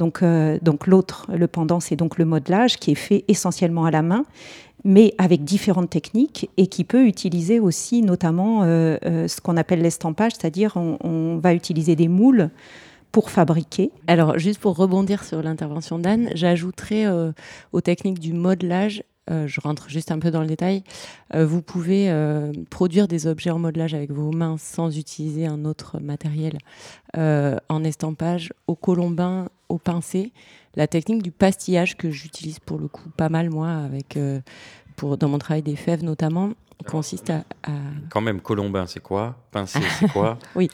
[0.00, 3.90] Donc, euh, donc l'autre, le pendant, c'est donc le modelage qui est fait essentiellement à
[3.90, 4.24] la main,
[4.82, 9.82] mais avec différentes techniques et qui peut utiliser aussi notamment euh, euh, ce qu'on appelle
[9.82, 12.48] l'estampage, c'est-à-dire on, va utiliser des moules
[13.12, 13.90] pour fabriquer.
[14.06, 17.32] Alors, juste pour rebondir sur l'intervention d'Anne, j'ajouterais euh,
[17.72, 19.02] aux techniques du modelage
[19.46, 20.82] je rentre juste un peu dans le détail,
[21.32, 22.12] vous pouvez
[22.68, 26.58] produire des objets en modelage avec vos mains sans utiliser un autre matériel
[27.14, 30.32] en estampage, au colombin, au pincé.
[30.76, 34.18] La technique du pastillage que j'utilise pour le coup pas mal moi avec
[34.96, 36.50] pour, dans mon travail des fèves notamment,
[36.86, 37.72] consiste à, à...
[38.10, 39.36] Quand même, colombin, c'est quoi?
[39.50, 40.38] Pincé, c'est quoi?
[40.54, 40.70] Oui.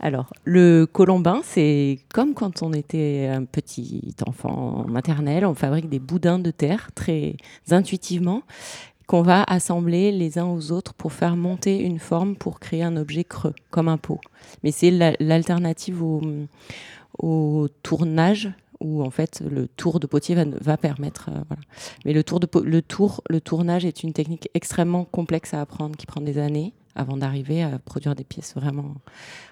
[0.00, 6.00] Alors, le colombin, c'est comme quand on était un petit enfant maternel, on fabrique des
[6.00, 7.36] boudins de terre très
[7.70, 8.42] intuitivement
[9.06, 12.96] qu'on va assembler les uns aux autres pour faire monter une forme pour créer un
[12.96, 14.20] objet creux, comme un pot.
[14.64, 14.90] Mais c'est
[15.20, 16.20] l'alternative au,
[17.22, 21.28] au tournage où en fait le tour de potier va, va permettre.
[21.28, 21.62] Euh, voilà.
[22.04, 25.96] Mais le tour, de, le, tour, le tournage est une technique extrêmement complexe à apprendre
[25.96, 28.94] qui prend des années avant d'arriver à produire des pièces vraiment.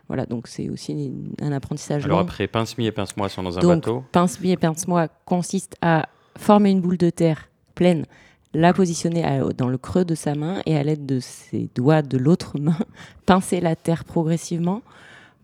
[0.09, 2.04] Voilà, donc c'est aussi un apprentissage.
[2.04, 2.24] Alors long.
[2.24, 4.04] après, pince-mi et pince-moi sont dans un donc, bateau.
[4.12, 8.04] Pince-mi et pince-moi consiste à former une boule de terre pleine,
[8.52, 12.02] la positionner à, dans le creux de sa main et à l'aide de ses doigts
[12.02, 12.76] de l'autre main,
[13.26, 14.83] pincer la terre progressivement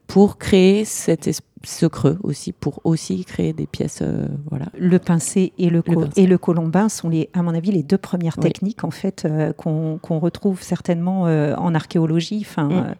[0.06, 1.26] pour créer cet
[1.66, 5.94] ce creux aussi pour aussi créer des pièces euh, voilà le pincé et le, le
[5.94, 6.22] pincé.
[6.22, 8.44] et le colombin sont les à mon avis les deux premières oui.
[8.44, 12.94] techniques en fait euh, qu'on qu retrouve certainement euh, en archéologie enfin mmh.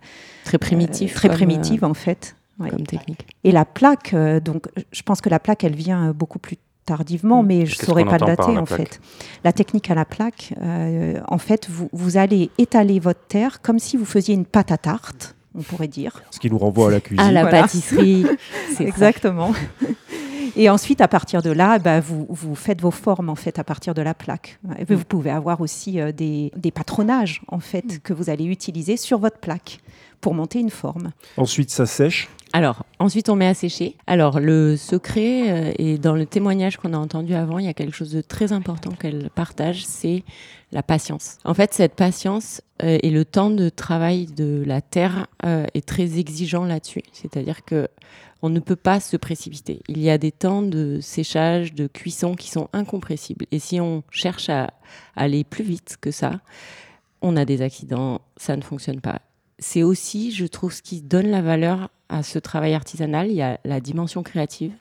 [0.44, 2.70] très primitif très primitive en fait ouais.
[2.70, 6.56] comme technique et la plaque donc je pense que la plaque elle vient beaucoup plus
[6.86, 7.46] tardivement, mmh.
[7.46, 9.00] mais je ne saurais pas le dater en fait.
[9.44, 13.78] La technique à la plaque, euh, en fait, vous, vous allez étaler votre terre comme
[13.78, 16.22] si vous faisiez une pâte à tarte on pourrait dire.
[16.30, 17.24] Ce qui nous renvoie à la cuisine.
[17.24, 17.62] À la voilà.
[17.62, 18.26] pâtisserie.
[18.80, 19.52] Exactement.
[20.56, 23.64] Et ensuite, à partir de là, bah, vous, vous, faites vos formes en fait à
[23.64, 24.58] partir de la plaque.
[24.78, 27.98] Et vous pouvez avoir aussi euh, des, des, patronages en fait mm.
[27.98, 29.80] que vous allez utiliser sur votre plaque
[30.20, 31.12] pour monter une forme.
[31.36, 32.28] Ensuite, ça sèche.
[32.52, 33.96] Alors, ensuite, on met à sécher.
[34.06, 37.74] Alors, le secret, euh, et dans le témoignage qu'on a entendu avant, il y a
[37.74, 40.22] quelque chose de très important qu'elle partage, c'est
[40.72, 41.38] la patience.
[41.44, 45.86] En fait, cette patience euh, et le temps de travail de la terre euh, est
[45.86, 47.02] très exigeant là-dessus.
[47.12, 47.88] C'est-à-dire que
[48.42, 49.80] on ne peut pas se précipiter.
[49.88, 53.46] Il y a des temps de séchage, de cuisson qui sont incompressibles.
[53.50, 54.72] Et si on cherche à
[55.14, 56.40] aller plus vite que ça,
[57.22, 59.20] on a des accidents, ça ne fonctionne pas.
[59.58, 63.30] C'est aussi, je trouve, ce qui donne la valeur à ce travail artisanal.
[63.30, 64.72] Il y a la dimension créative,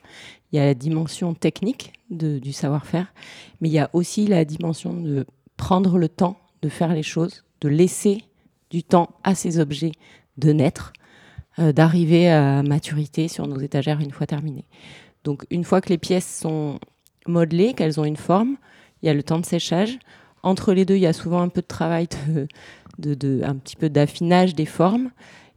[0.51, 3.13] il y a la dimension technique du savoir-faire,
[3.61, 5.25] mais il y a aussi la dimension de
[5.57, 8.23] prendre le temps de faire les choses, de laisser
[8.69, 9.91] du temps à ces objets
[10.37, 10.93] de naître
[11.57, 14.65] d'arriver à maturité sur nos étagères une fois terminées.
[15.23, 16.79] Donc une fois que les pièces sont
[17.27, 18.57] modelées, qu'elles ont une forme,
[19.01, 19.99] il y a le temps de séchage.
[20.43, 22.47] Entre les deux, il y a souvent un peu de travail, de,
[22.99, 25.09] de, de un petit peu d'affinage des formes.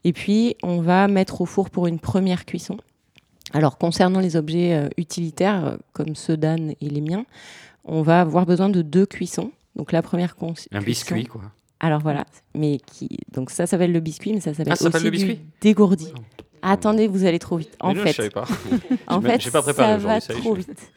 [0.05, 2.79] Et puis, on va mettre au four pour une première cuisson.
[3.53, 7.27] Alors, concernant les objets euh, utilitaires, euh, comme ceux d'Anne et les miens,
[7.85, 9.51] on va avoir besoin de deux cuissons.
[9.77, 10.69] Donc, la première cuisson...
[10.73, 11.43] Un biscuit, quoi.
[11.81, 15.11] Alors voilà, mais qui donc ça s'appelle le biscuit, mais ça s'appelle ah, aussi le
[15.11, 16.13] biscuit du dégourdi.
[16.63, 17.77] Attendez, vous allez trop vite.
[17.81, 18.47] En mais fait, je savais pas.
[19.07, 20.93] en fait, pas préparé ça va trop vite.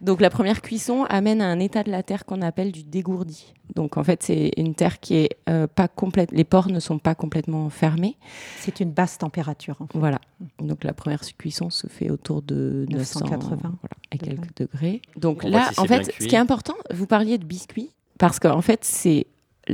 [0.00, 3.52] Donc la première cuisson amène à un état de la terre qu'on appelle du dégourdi.
[3.74, 6.32] Donc en fait, c'est une terre qui est euh, pas complète.
[6.32, 8.16] Les pores ne sont pas complètement fermés.
[8.58, 9.76] C'est une basse température.
[9.80, 9.98] En fait.
[9.98, 10.20] Voilà.
[10.58, 13.74] Donc la première cuisson se fait autour de 980 voilà,
[14.12, 15.02] et quelques degrés.
[15.16, 18.62] Donc On là, en fait, ce qui est important, vous parliez de biscuit parce qu'en
[18.62, 19.26] fait, c'est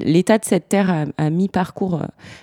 [0.05, 2.03] l'état de cette terre à, à mi-parcours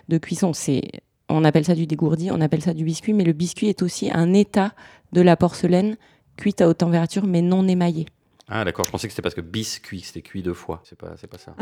[0.10, 0.82] de cuisson, c'est
[1.30, 4.12] on appelle ça du dégourdi, on appelle ça du biscuit, mais le biscuit est aussi
[4.14, 4.74] un état
[5.14, 5.98] de la porcelaine
[6.38, 8.06] cuite à haute température mais non émaillée.
[8.50, 10.82] Ah d'accord, je pensais que c'était parce que biscuit, c'était cuit deux fois.
[10.84, 11.56] C'est pas, c'est pas ça.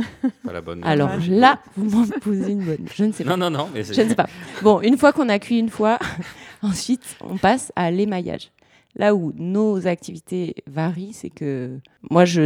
[0.44, 0.82] pas la bonne.
[0.84, 2.88] Alors là, vous m'en posez une bonne.
[2.96, 3.30] Je ne sais pas.
[3.30, 3.70] Non, non, non.
[3.74, 4.28] Mais Je ne sais pas.
[4.64, 6.00] Bon, une fois qu'on a cuit une fois,
[6.64, 8.52] ensuite on passe à l'émaillage.
[8.96, 12.42] Là où nos activités varient, c'est que moi je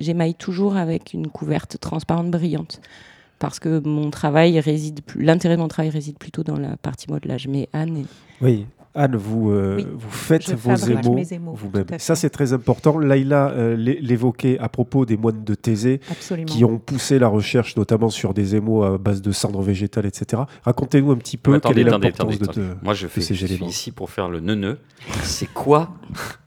[0.00, 2.80] j'émaille toujours avec une couverte transparente brillante.
[3.38, 7.46] Parce que mon travail réside, l'intérêt de mon travail réside plutôt dans la partie modelage.
[7.48, 8.66] Mais Anne, est- Oui.
[8.96, 11.86] Anne, vous, euh, Oui, vous faites vos émaux vous-même.
[11.98, 12.98] Ça, c'est très important.
[12.98, 16.46] Laïla euh, l'é- l'évoquait à propos des moines de Thésée Absolument.
[16.46, 20.42] qui ont poussé la recherche, notamment sur des émaux à base de cendres végétales, etc.
[20.62, 22.66] Racontez-nous un petit peu attendez, quelle est l'importance de, attendez.
[22.82, 24.78] Moi, je, fais, ces je suis ici pour faire le neuneu.
[25.22, 25.90] C'est quoi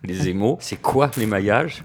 [0.04, 0.58] les émaux?
[0.60, 1.84] C'est quoi l'émaillage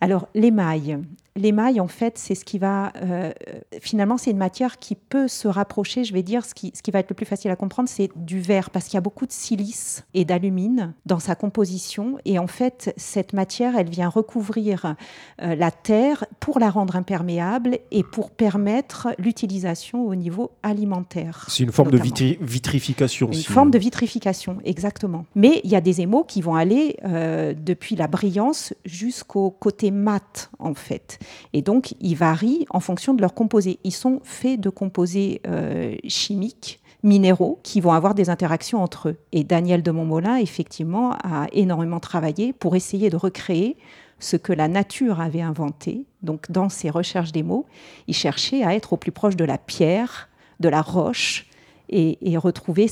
[0.00, 0.98] Alors, l'émail.
[1.36, 2.92] L'émail, en fait, c'est ce qui va.
[3.02, 3.32] euh,
[3.80, 6.92] finalement, c'est une matière qui peut se rapprocher, je vais dire, ce qui, ce qui
[6.92, 9.26] va être le plus facile à comprendre, c'est du verre, parce qu'il y a beaucoup
[9.26, 12.18] de silice et d'alumine dans sa composition.
[12.24, 14.94] Et en fait, cette matière, elle vient recouvrir
[15.42, 21.46] euh, la terre pour la rendre imperméable et pour permettre l'utilisation au niveau alimentaire.
[21.48, 23.26] C'est une forme de vitri- vitrification.
[23.26, 25.26] Une si- forme de vitrification, exactement.
[25.34, 29.90] Mais il y a des émaux qui vont aller euh, depuis la brillance jusqu'au côté
[29.90, 31.18] mat, en fait.
[31.52, 33.78] Et donc, ils varient en fonction de leur composé.
[33.84, 39.16] Ils sont faits de composés euh, chimiques minéraux qui vont avoir des interactions entre eux.
[39.32, 43.76] Et Daniel de Montmolin, effectivement, a énormément travaillé pour essayer de recréer
[44.18, 46.06] ce que la nature avait inventé.
[46.22, 47.66] Donc, dans ses recherches des mots,
[48.08, 51.46] il cherchait à être au plus proche de la pierre, de la roche,
[51.90, 52.86] et, et retrouver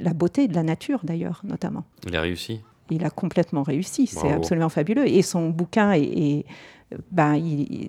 [0.00, 1.84] la beauté de la nature, d'ailleurs, notamment.
[2.06, 2.60] Il a réussi.
[2.90, 5.06] Il a complètement réussi, c'est absolument fabuleux.
[5.08, 6.44] Et son bouquin est, est-
[7.12, 7.38] ben,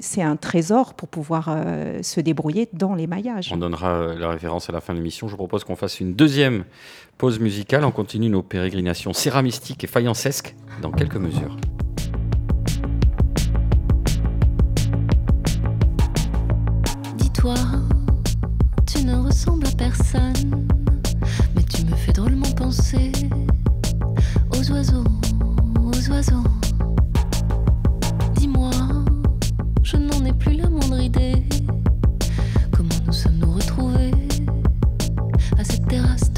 [0.01, 3.49] c'est un trésor pour pouvoir euh, se débrouiller dans les maillages.
[3.53, 5.27] On donnera euh, la référence à la fin de l'émission.
[5.27, 6.65] Je vous propose qu'on fasse une deuxième
[7.17, 7.85] pause musicale.
[7.85, 11.55] On continue nos pérégrinations céramistiques et faïencesques dans quelques mesures.
[17.17, 17.55] Dis-toi,
[18.85, 20.67] tu ne ressembles à personne,
[21.55, 23.11] mais tu me fais drôlement penser
[28.35, 28.71] Dis-moi,
[29.83, 31.47] je n'en ai plus la moindre idée.
[32.73, 34.11] Comment nous sommes-nous retrouvés
[35.57, 36.28] à cette terrasse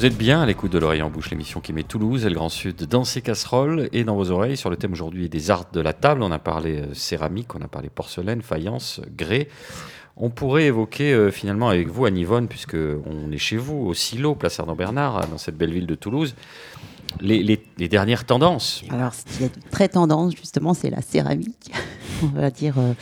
[0.00, 2.34] Vous êtes bien à l'écoute de l'oreille en bouche, l'émission qui met Toulouse et le
[2.34, 5.66] Grand Sud dans ses casseroles et dans vos oreilles sur le thème aujourd'hui des arts
[5.74, 6.22] de la table.
[6.22, 9.48] On a parlé euh, céramique, on a parlé porcelaine, faïence, grès.
[10.16, 13.92] On pourrait évoquer euh, finalement avec vous, Anne Yvonne, puisque on est chez vous, au
[13.92, 16.34] silo, place Arnaud Bernard, dans cette belle ville de Toulouse,
[17.20, 18.82] les dernières tendances.
[18.88, 21.72] Alors, ce qui est très tendance, justement, c'est la céramique.
[22.22, 22.94] On va dire euh,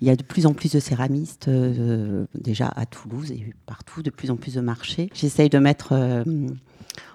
[0.00, 4.02] Il y a de plus en plus de céramistes, euh, déjà à Toulouse et partout,
[4.02, 5.10] de plus en plus de marchés.
[5.12, 6.22] J'essaye de mettre euh,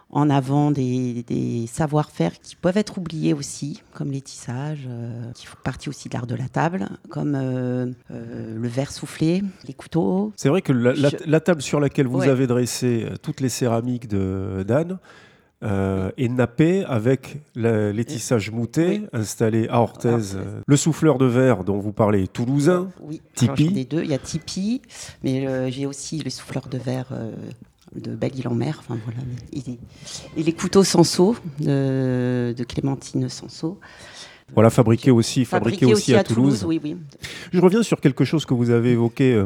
[0.10, 5.46] en avant des, des savoir-faire qui peuvent être oubliés aussi, comme les tissages, euh, qui
[5.48, 9.74] font partie aussi de l'art de la table, comme euh, euh, le verre soufflé, les
[9.74, 10.34] couteaux.
[10.36, 12.28] C'est vrai que la, la- Je- la table sur laquelle vous Ouais.
[12.28, 15.00] avez dressé toutes les céramiques de d'Anne
[15.64, 19.08] euh, est nappée avec la- les tissages moutés Oui.
[19.14, 20.36] installés à Orthez.
[20.36, 22.90] Euh, Le souffleur de verre dont vous parlez toulousain.
[23.02, 23.64] Oui, Tipeee.
[23.68, 24.04] alors, ai deux.
[24.04, 24.82] Il y a Tipeee,
[25.24, 27.32] mais euh, j'ai aussi les souffleurs de verre euh,
[27.96, 28.78] de Belle-Île-en-Mer.
[28.80, 29.20] Enfin, voilà.
[29.54, 29.62] Et,
[30.38, 33.80] et les couteaux Sanso de, de Clémentine Sanso.
[34.54, 36.64] Voilà, fabriqué aussi, fabriqué aussi, à, Toulouse.
[36.68, 36.98] Oui, oui.
[37.52, 39.46] Je reviens sur quelque chose que vous avez évoqué euh,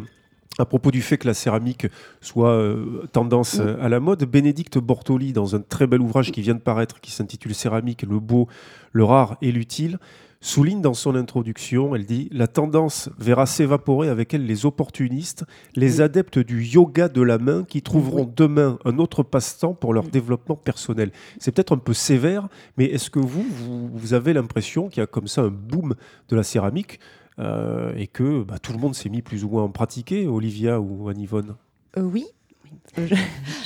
[0.59, 1.87] à propos du fait que la céramique
[2.21, 4.23] soit euh, tendance euh, à la mode.
[4.25, 8.19] Bénédicte Bortoli, dans un très bel ouvrage qui vient de paraître, qui s'intitule Céramique, le
[8.19, 8.47] beau,
[8.91, 9.99] le rare et l'utile,
[10.39, 15.45] souligne dans son introduction, elle dit La tendance verra s'évaporer avec elle les opportunistes,
[15.75, 16.01] les Oui.
[16.03, 18.33] adeptes du yoga de la main qui trouveront Oui.
[18.35, 21.11] demain un autre passe-temps pour leur développement personnel.
[21.39, 22.47] C'est peut-être un peu sévère,
[22.77, 25.95] mais est-ce que vous, vous, vous avez l'impression qu'il y a comme ça un boom
[26.29, 26.99] de la céramique
[27.39, 30.79] et que bah, tout le monde s'est mis plus ou moins à en pratiquer, Olivia
[30.79, 31.55] ou Anne-Yvonne
[31.97, 32.25] Euh, oui.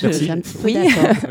[0.02, 0.68] Je suis un petit peu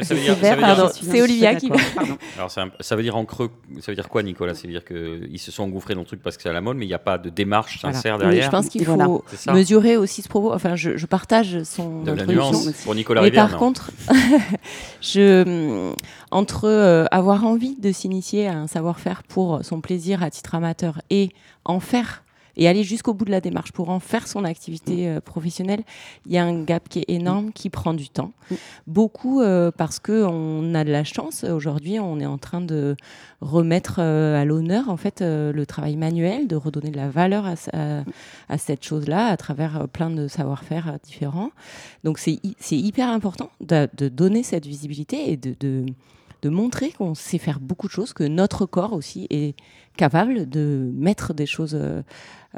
[0.03, 1.69] C'est mais je Pardon, suis un c'est Olivia qui.
[2.37, 4.55] Alors un- ça veut dire en creux, ça veut dire quoi Nicolas?
[4.55, 6.61] Ça veut dire qu'ils se sont engouffrés dans le truc parce que c'est à la
[6.61, 8.45] mode, mais il n'y a pas de démarche sincère derrière.
[8.45, 9.53] je pense qu'il faut voilà.
[9.53, 10.51] Mesurer aussi ce propos.
[10.53, 13.43] Enfin, je, je partage son de la nuance pour Nicolas Mais Rivière.
[13.49, 13.59] par non.
[13.59, 13.91] contre,
[15.01, 15.43] je,
[15.89, 15.95] hum,
[16.31, 21.01] entre euh, avoir envie de s'initier à un savoir-faire pour son plaisir à titre amateur
[21.09, 21.29] et
[21.65, 22.23] en faire
[22.62, 25.84] et aller jusqu'au bout de la démarche pour en faire son activité euh, professionnelle,
[26.28, 28.32] il y a un gap qui est énorme, qui prend du temps.
[28.51, 28.55] Mm.
[28.86, 31.43] Beaucoup euh, parce que on a de la chance.
[31.43, 32.95] Aujourd'hui, on est en train de
[33.41, 38.57] remettre euh, à l'honneur en fait le travail manuel, de redonner de la valeur à,
[38.57, 41.51] cette chose-là à travers plein de savoir-faire différents.
[42.03, 45.86] Donc c'est hy- c'est hyper important de, de donner cette visibilité et de, de,
[46.43, 49.55] de montrer qu'on sait faire beaucoup de choses, que notre corps aussi est
[49.97, 52.01] capable de mettre des choses euh,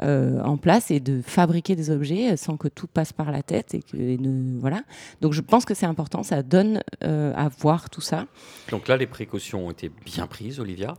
[0.02, 3.42] euh, en place et de fabriquer des objets euh, sans que tout passe par la
[3.44, 4.82] tête et que et ne, voilà.
[5.20, 8.26] Donc je pense que c'est important, ça donne euh, à voir tout ça.
[8.70, 10.94] Donc là, les précautions ont été bien prises, Olivia.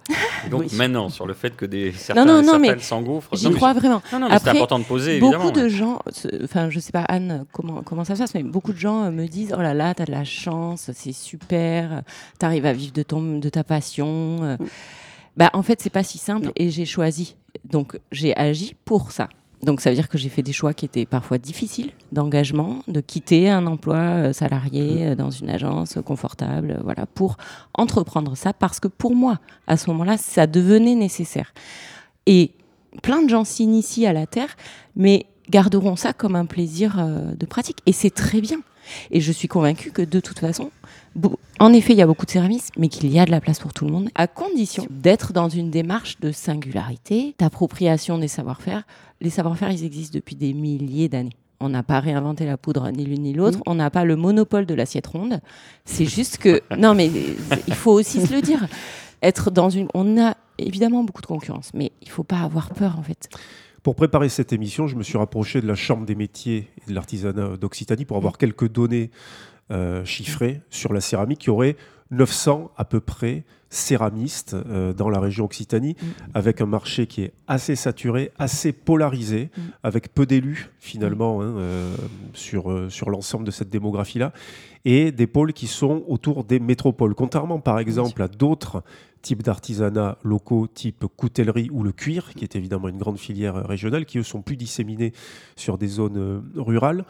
[0.46, 0.78] Et donc Oui.
[0.78, 3.36] maintenant, sur le fait que des certains, non, non, certaines s'engouffrent.
[3.36, 4.02] J'y non, mais crois vraiment.
[4.10, 5.52] c'est Après, important de poser, Beaucoup évidemment.
[5.52, 6.00] de gens,
[6.44, 9.26] enfin je sais pas Anne comment comment ça se passe, mais beaucoup de gens me
[9.28, 12.04] disent oh là là t'as de la chance, c'est super,
[12.40, 14.40] t'arrives à vivre de ton de ta passion.
[14.44, 14.58] euh.
[15.38, 16.52] Bah en fait c'est pas si simple Non.
[16.56, 19.30] et j'ai choisi, donc j'ai agi pour ça.
[19.64, 23.02] Donc ça veut dire que j'ai fait des choix qui étaient parfois difficiles d'engagement, de
[23.02, 27.38] quitter un emploi euh, salarié euh, dans une agence confortable, euh, voilà, pour
[27.74, 31.54] entreprendre ça parce que pour moi à ce moment-là ça devenait nécessaire.
[32.28, 32.52] Et
[33.02, 34.56] plein de gens s'initient à la terre,
[34.96, 37.04] mais garderont ça comme un plaisir
[37.36, 37.78] de pratique.
[37.86, 38.60] Et c'est très bien.
[39.12, 40.72] Et je suis convaincue que de toute façon,
[41.60, 43.60] en effet, il y a beaucoup de céramistes, mais qu'il y a de la place
[43.60, 48.84] pour tout le monde, à condition d'être dans une démarche de singularité, d'appropriation des savoir-faire.
[49.22, 51.36] Les savoir-faire, ils existent depuis des milliers d'années.
[51.62, 53.60] On n'a pas réinventé la poudre ni l'une ni l'autre.
[53.60, 53.64] Mhm.
[53.68, 55.40] On n'a pas le monopole de l'assiette ronde.
[55.86, 57.10] C'est juste que non, mais
[57.68, 58.68] il faut aussi se le dire.
[59.22, 62.98] Être dans une, on a évidemment beaucoup de concurrence, mais il faut pas avoir peur
[63.00, 63.30] en fait.
[63.82, 66.96] Pour préparer cette émission, je me suis rapproché de la Chambre des métiers et de
[66.96, 69.12] l'artisanat d'Occitanie pour avoir quelques données
[69.72, 71.44] euh, chiffrées sur la céramique.
[71.46, 71.76] Il y aurait
[72.12, 76.06] 900 à peu près céramistes euh, dans la région Occitanie, Mm.
[76.34, 79.62] avec un marché qui est assez saturé, assez polarisé, Mm.
[79.84, 81.96] avec peu d'élus finalement hein, euh,
[82.34, 84.32] sur, euh, sur l'ensemble de cette démographie-là,
[84.86, 87.16] et des pôles qui sont autour des métropoles.
[87.16, 88.84] Contrairement par exemple à d'autres
[89.24, 94.06] types d'artisanats locaux, type coutellerie ou le cuir, qui est évidemment une grande filière régionale,
[94.06, 95.12] qui eux sont plus disséminés
[95.56, 97.04] sur des zones rurales.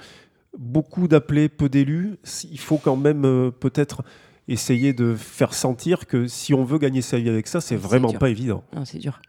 [0.58, 2.18] Beaucoup d'appelés, peu d'élus.
[2.52, 4.04] Il faut quand même euh, peut-être
[4.48, 7.76] essayer de faire sentir que si on veut gagner sa vie avec ça, c'est C'est
[7.76, 8.20] vraiment dur.
[8.20, 8.64] pas évident.
[8.76, 9.20] Non, c'est dur.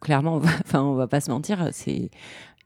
[0.00, 2.10] Clairement, on va, enfin, on va pas se mentir, c'est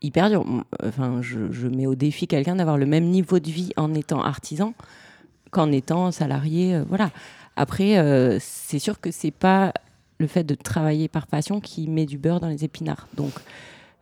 [0.03, 0.45] hyper dur.
[0.85, 4.23] Enfin, je, je mets au défi quelqu'un d'avoir le même niveau de vie en étant
[4.23, 4.75] artisan
[5.51, 6.75] qu'en étant salarié.
[6.77, 7.11] euh, voilà.
[7.57, 9.73] Après, euh, c'est sûr que c'est pas
[10.19, 13.09] le fait de travailler par passion qui met du beurre dans les épinards.
[13.17, 13.33] Donc,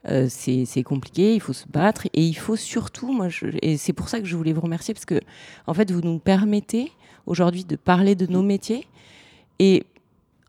[0.08, 3.92] euh, c'est compliqué, il faut se battre et il faut surtout, moi, je- et c'est
[3.92, 5.20] pour ça que je voulais vous remercier parce que,
[5.66, 6.90] en fait, vous nous permettez
[7.26, 8.86] aujourd'hui de parler de nos métiers
[9.58, 9.84] et,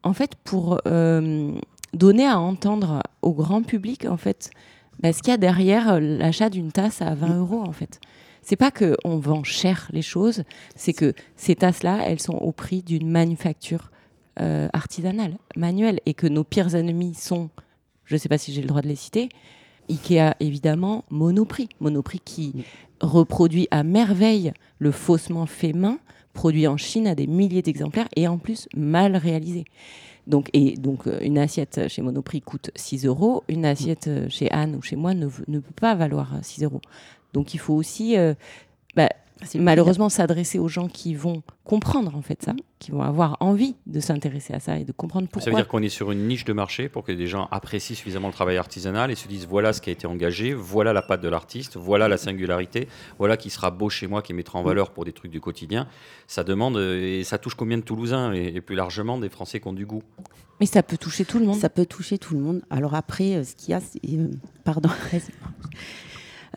[0.04, 1.52] en fait, pour euh,
[1.94, 4.50] donner à entendre au grand public, en fait,
[5.00, 8.00] bah, ce qu'il y a derrière euh, l'achat d'une tasse à 20 euros, en fait.
[8.42, 10.44] C'est pas que on vend cher les choses,
[10.76, 13.90] c'est que ces tasses-là, elles sont au prix d'une manufacture
[14.42, 17.50] euh, artisanale, manuelle, et que nos pires ennemis sont,
[18.06, 19.30] je sais pas si j'ai le droit de les citer,
[19.90, 21.70] Ikea, évidemment, Monoprix.
[21.80, 22.54] Monoprix qui
[23.02, 26.00] reproduit à merveille le faussement fait main,
[26.34, 29.66] produit en Chine à des milliers d'exemplaires et en plus mal réalisé.
[30.26, 33.44] Donc, et donc, euh, une assiette chez Monoprix coûte 6 euros.
[33.50, 36.64] Une assiette euh, chez Anne ou chez moi ne, ne peut pas valoir euh, 6
[36.64, 36.82] euros.
[37.34, 38.34] Donc, il faut aussi, euh,
[38.96, 39.10] bah,
[39.56, 44.00] malheureusement, s'adresser aux gens qui vont comprendre en fait ça, qui vont avoir envie de
[44.00, 45.60] s'intéresser à ça et de comprendre Ça veut pourquoi.
[45.62, 48.34] dire qu'on est sur une niche de marché pour que des gens apprécient suffisamment le
[48.34, 51.30] travail artisanal et se disent voilà ce qui a été engagé, voilà la patte de
[51.30, 52.88] l'artiste, voilà la singularité,
[53.18, 55.88] voilà qui sera beau chez moi, qui mettra en valeur pour des trucs du quotidien.
[56.28, 59.60] Ça demande, euh, et ça touche combien de Toulousains et, et plus largement des Français
[59.60, 60.04] qui ont du goût?
[60.60, 61.58] Mais ça peut toucher tout le monde.
[61.60, 62.62] Ça peut toucher tout le monde.
[62.70, 64.30] Alors après, euh, ce qu'il y a, c'est, euh,
[64.64, 64.90] pardon,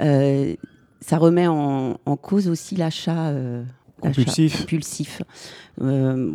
[0.00, 0.54] Euh,
[1.06, 3.62] ça remet en, en cause aussi l'achat euh,
[4.00, 4.60] Compulsif.
[4.62, 5.22] compulsif.
[5.80, 6.32] Euh,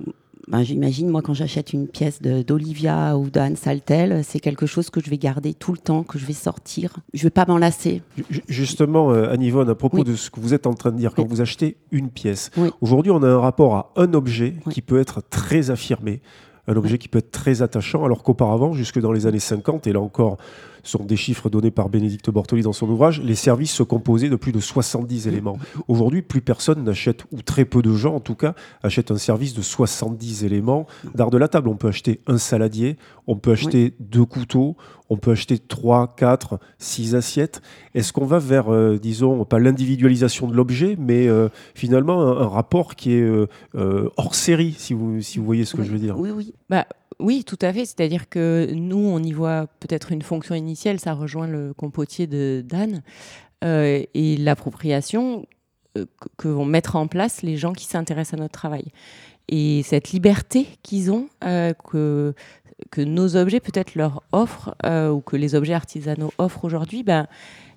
[0.48, 5.00] ben, J'imagine, moi, quand j'achète une pièce d'Olivia ou d'Anne Saltel, c'est quelque chose que
[5.04, 6.98] je vais garder tout le temps, que je vais sortir.
[7.14, 8.02] Je vais pas m'en lasser.
[8.30, 10.04] Ju- Justement, euh, Anne Yvonne, à propos Oui.
[10.04, 11.28] de ce que vous êtes en train de dire, quand Oui.
[11.30, 12.70] vous achetez une pièce, Oui.
[12.82, 16.22] aujourd'hui on a un rapport à un objet qui peut être très affirmé,
[16.68, 19.94] un objet qui peut être très attachant, alors qu'auparavant, jusque dans les années 50, et
[19.94, 20.38] là encore,
[20.84, 24.36] sont des chiffres donnés par Bénédicte Bortoli dans son ouvrage, les services se composaient de
[24.36, 25.58] plus de 70 éléments.
[25.88, 29.54] Aujourd'hui, plus personne n'achète, ou très peu de gens en tout cas, achètent un service
[29.54, 31.70] de 70 éléments d'art de la table.
[31.70, 34.76] On peut acheter un saladier, on peut acheter deux couteaux,
[35.10, 37.62] on peut acheter trois, quatre, six assiettes.
[37.94, 42.48] Est-ce qu'on va vers, euh, disons, pas l'individualisation de l'objet, mais euh, finalement un, un
[42.48, 45.88] rapport qui est euh, euh, hors série, si vous, si vous voyez ce que Oui,
[45.88, 46.18] je veux dire?
[46.18, 46.54] Oui, oui.
[46.70, 46.86] Bah,
[47.22, 47.86] oui, tout à fait.
[47.86, 52.64] C'est-à-dire que nous, on y voit peut-être une fonction initiale, ça rejoint le compotier de
[52.66, 53.02] Dan,
[53.64, 55.46] euh, et l'appropriation
[55.98, 56.06] euh,
[56.38, 58.86] que- vont mettre en place les gens qui s'intéressent à notre travail.
[59.50, 62.34] Et cette liberté qu'ils ont, euh, que,
[62.98, 67.28] nos objets peut-être leur offrent, ou que les objets artisanaux offrent aujourd'hui, ben,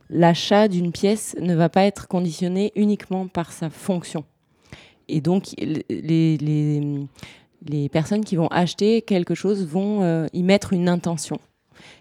[0.09, 4.25] l'achat d'une pièce ne va pas être conditionné uniquement par sa fonction.
[5.09, 7.07] Et donc, les,
[7.67, 11.39] les personnes qui vont acheter quelque chose vont euh, y mettre une intention.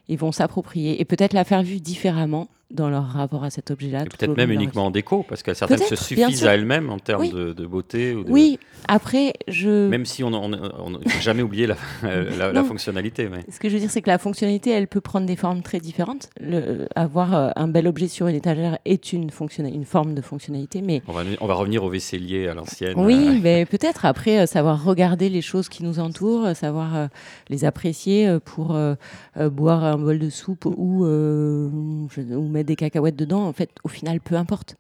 [0.10, 4.04] Ils vont s'approprier et peut-être la faire vivre différemment dans leur rapport à cet objet-là.
[4.06, 7.30] Peut-être même uniquement en déco, parce que certaines se suffisent à elles-mêmes en termes Oui.
[7.32, 8.16] de, de beauté.
[8.16, 9.88] Ou de- Oui, après, je...
[9.90, 12.64] Même si on faut jamais oublier la, la- la Non.
[12.66, 13.30] fonctionnalité.
[13.30, 13.42] Mais...
[13.52, 15.80] Ce que je veux dire, c'est que la fonctionnalité, elle peut prendre des formes très
[15.80, 16.32] différentes.
[16.42, 19.30] Le- avoir euh, un bel objet sur une étagère est une,
[19.60, 22.94] une forme de fonctionnalité, mais On va, on va revenir au vaisselier à l'ancienne.
[22.98, 26.96] Oui, Euh, mais peut-être après euh, savoir regarder les choses qui nous entourent, euh, savoir
[26.96, 27.08] euh,
[27.50, 28.96] les apprécier euh, pour euh,
[29.38, 33.46] euh, boire un bol de soupe ou, euh, ou mettre des cacahuètes dedans.
[33.46, 34.76] En fait, au final, peu importe.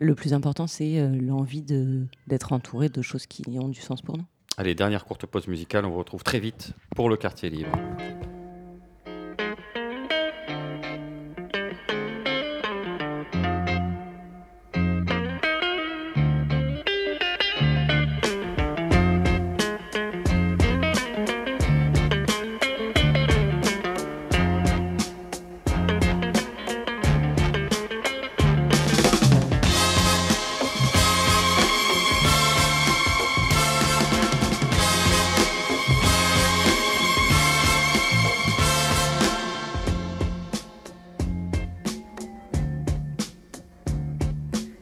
[0.00, 4.16] Le plus important, c'est euh, l'envie d'être entouré de choses qui ont du sens pour
[4.16, 4.24] nous.
[4.56, 5.84] Allez, dernière courte pause musicale.
[5.84, 7.72] On vous retrouve très vite pour le quartier libre.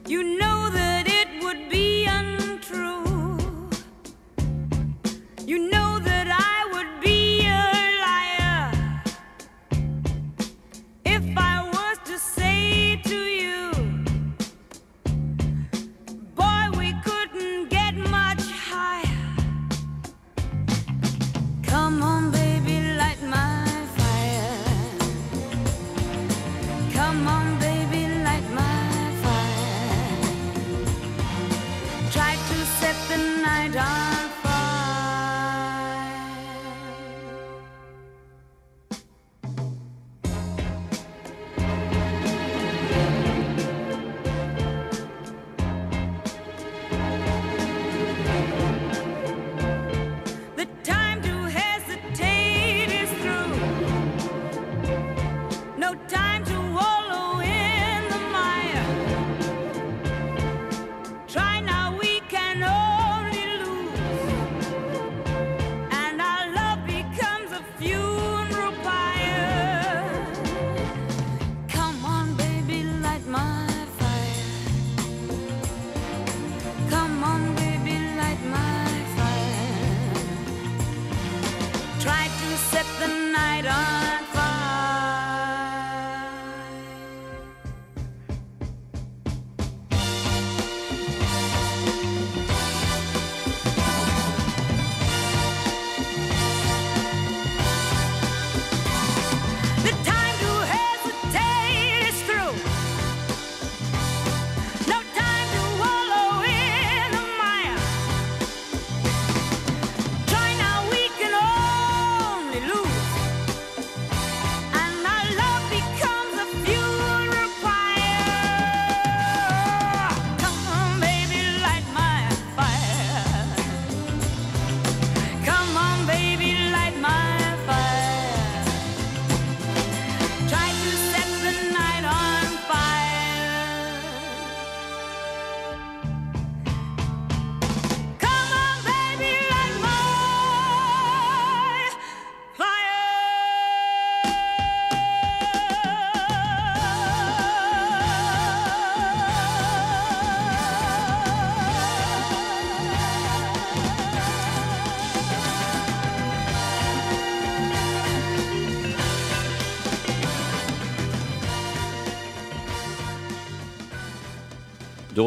[0.07, 0.86] You know that.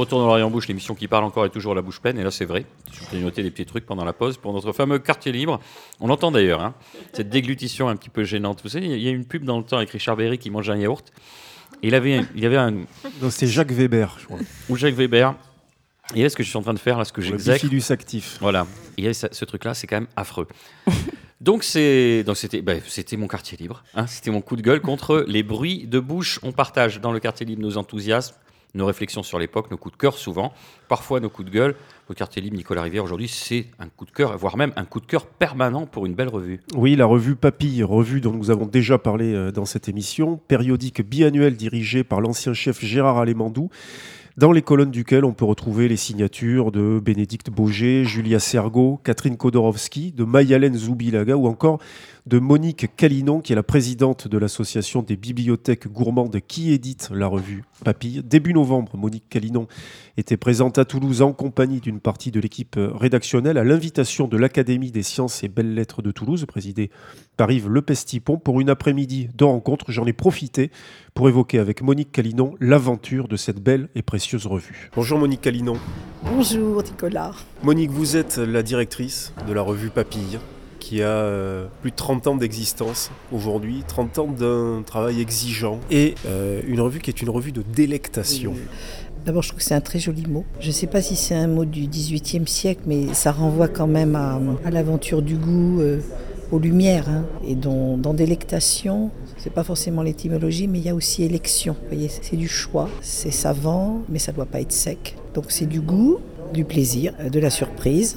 [0.01, 2.19] Retour dans l'Orient Bouche, l'émission qui parle encore est toujours la bouche pleine.
[2.19, 2.65] Et là, c'est vrai.
[2.93, 5.61] Je vais noter des petits trucs pendant la pause pour notre fameux quartier libre.
[6.01, 6.75] On l'entend d'ailleurs, hein,
[7.13, 8.61] cette déglutition un petit peu gênante.
[8.63, 10.69] Vous savez, il y a une pub dans le temps avec Richard Berry qui mange
[10.71, 11.13] un yaourt.
[11.83, 12.75] Et il avait, il y avait un.
[13.31, 14.39] C'est Jacques Weber, je crois.
[14.69, 15.35] Ou Jacques Weber.
[16.15, 17.65] Et là, ce que je suis en train de faire, là, ce que Le j'exècre.
[17.67, 18.37] bifidus actif.
[18.41, 18.67] Voilà.
[18.99, 20.49] Et ça- ce truc-là, c'est quand même affreux.
[21.41, 23.83] Donc c'est donc c'était ben, c'était mon quartier libre.
[23.95, 24.07] hein.
[24.07, 26.39] c'était mon coup de gueule contre les bruits de bouche.
[26.43, 28.35] On partage dans le quartier libre nos enthousiasmes,
[28.75, 30.53] nos réflexions sur l'époque, nos coups de cœur souvent,
[30.89, 31.75] parfois nos coups de gueule.
[32.09, 35.01] Le quartier libre Nicolas Rivière aujourd'hui, c'est un coup de cœur, voire même un coup
[35.01, 36.61] de cœur permanent pour une belle revue.
[36.75, 41.03] Oui, la revue Papille, revue dont nous avons déjà parlé euh, dans cette émission, périodique
[41.03, 43.71] biannuel dirigé par l'ancien chef Gérard Alémandou,
[44.41, 49.37] dans les colonnes duquel on peut retrouver les signatures de Bénédicte Boger, Julia Sergo, Catherine
[49.37, 51.79] Kodorowski, de Mayalène Zoubilaga ou encore
[52.27, 57.27] de Monique Calinon, qui est la présidente de l'association des bibliothèques gourmandes qui édite la
[57.27, 58.23] revue Papille.
[58.25, 59.67] Début novembre, Monique Calinon
[60.17, 64.91] était présente à Toulouse en compagnie d'une partie de l'équipe rédactionnelle à l'invitation de l'Académie
[64.91, 66.91] des sciences et belles lettres de Toulouse, présidée
[67.41, 69.87] par Yves Lepestipon, pour une après-midi de rencontre.
[69.89, 70.71] J'en ai profité
[71.15, 74.91] pour évoquer avec Monique Calinon l'aventure de cette belle et précieuse revue.
[74.95, 75.79] Bonjour Monique Calinon.
[76.23, 77.33] Bonjour Nicolas.
[77.63, 80.39] Monique, vous êtes la directrice de la revue Papille,
[80.81, 86.17] qui a euh, plus de 30 ans d'existence aujourd'hui, 30 ans d'un travail exigeant, et
[86.27, 88.53] euh, une revue qui est une revue de délectation.
[89.25, 90.45] D'abord, je trouve que c'est un très joli mot.
[90.61, 93.87] Je ne sais pas si c'est un mot du XVIIIe siècle, mais ça renvoie quand
[93.87, 96.01] même à, à l'aventure du goût, euh,
[96.53, 97.09] aux lumières.
[97.09, 97.25] hein.
[97.47, 101.77] Et dans, dans délectation, c'est pas forcément l'étymologie, mais il y a aussi élection.
[101.89, 105.17] Voyez, c'est du choix, c'est savant, mais ça doit pas être sec.
[105.35, 106.19] Donc c'est du goût,
[106.53, 108.17] du plaisir, euh, de la surprise.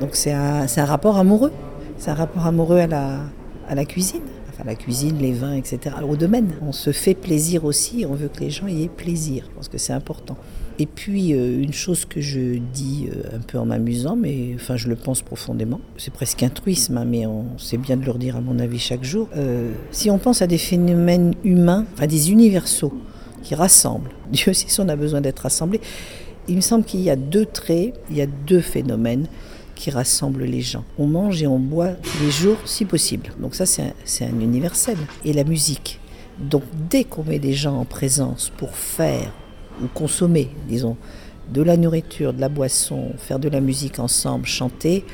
[0.00, 1.52] Donc c'est un, un rapport amoureux.
[1.98, 3.20] C'est un rapport amoureux à la,
[3.68, 4.22] à la cuisine.
[4.50, 5.96] Enfin, la cuisine, les vins, etc.
[6.08, 6.50] Au domaine.
[6.62, 8.04] On se fait plaisir aussi.
[8.08, 9.44] On veut que les gens y aient plaisir.
[9.48, 10.36] Je pense que c'est important.
[10.80, 14.76] Et puis, euh, une chose que je dis euh, un peu en m'amusant, mais enfin,
[14.76, 15.80] je le pense profondément.
[15.96, 18.78] C'est presque un truisme, hein, mais on c'est bien de le redire à mon avis
[18.78, 19.28] chaque jour.
[19.36, 22.92] Euh, si on pense à des phénomènes humains, à des universaux
[23.42, 25.80] qui rassemblent, Dieu sait si on a besoin d'être rassemblés,
[26.46, 29.26] il me semble qu'il y a deux traits, il y a deux phénomènes
[29.74, 30.84] qui rassemblent les gens.
[30.96, 31.90] On mange et on boit
[32.22, 33.30] les jours si possible.
[33.40, 34.96] Donc ça, c'est un universel.
[35.24, 36.00] Et la musique.
[36.38, 39.32] Donc dès qu'on met des gens en présence pour faire
[39.82, 40.96] ou consommer, disons,
[41.52, 45.04] de la nourriture, de la boisson, faire de la musique ensemble, chanter,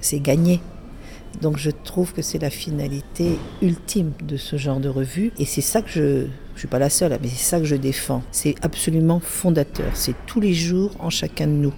[0.00, 0.60] c'est gagné.
[1.42, 5.32] Donc je trouve que c'est la finalité ultime de ce genre de revue.
[5.38, 6.26] Et c'est ça que je...
[6.54, 8.22] Je suis pas la seule, mais c'est ça que je défends.
[8.32, 9.90] C'est absolument fondateur.
[9.92, 11.74] C'est tous les jours en chacun de nous.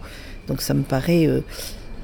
[0.46, 1.40] Donc ça me paraît, euh,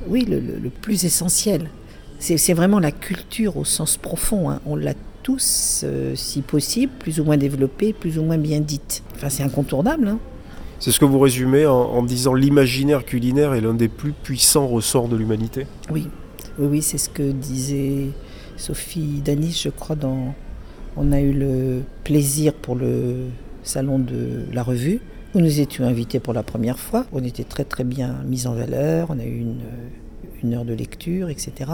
[0.09, 1.71] oui, le, plus essentiel.
[2.19, 4.51] C'est c'est vraiment la culture au sens profond.
[4.51, 4.61] hein.
[4.67, 4.95] On l'a
[5.25, 9.03] tous, euh, si possible, plus ou moins développée, plus ou moins bien dite.
[9.17, 10.07] Enfin, c'est incontournable.
[10.07, 10.19] hein.
[10.79, 14.69] C'est ce que vous résumez en, en disant l'imaginaire culinaire est l'un des plus puissants
[14.69, 16.09] ressorts de l'humanité Oui,
[16.59, 18.09] oui, oui, c'est ce que disait
[18.57, 20.35] Sophie Danis, je crois, dans
[20.97, 23.17] On a eu le plaisir pour le
[23.63, 25.01] salon de la revue,
[25.35, 27.07] où nous étions invités pour la première fois.
[27.13, 29.63] On était très très bien mis en valeur, on a eu une,
[30.43, 31.71] une heure de lecture, etc.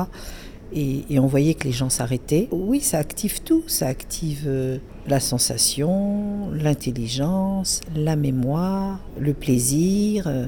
[0.73, 2.49] Et, on voyait que les gens s'arrêtaient.
[2.51, 3.65] Oui, ça active tout.
[3.67, 10.27] Ça active euh, la sensation, l'intelligence, la mémoire, le plaisir.
[10.27, 10.47] euh,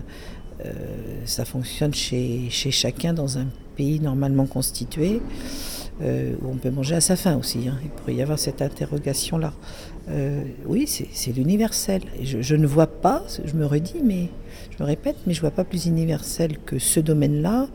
[0.64, 0.70] euh,
[1.24, 3.46] ça fonctionne chez, chez chacun dans un
[3.76, 5.20] pays normalement constitué,
[6.00, 7.68] où on peut manger à sa faim aussi.
[7.68, 7.78] hein.
[7.82, 9.54] Il pourrait y avoir cette interrogation-là.
[10.66, 12.02] Oui, c'est l'universel.
[12.22, 14.28] Je, je ne vois pas, je me redis, mais
[14.70, 17.68] je me répète, mais je ne vois pas plus universel que ce domaine-là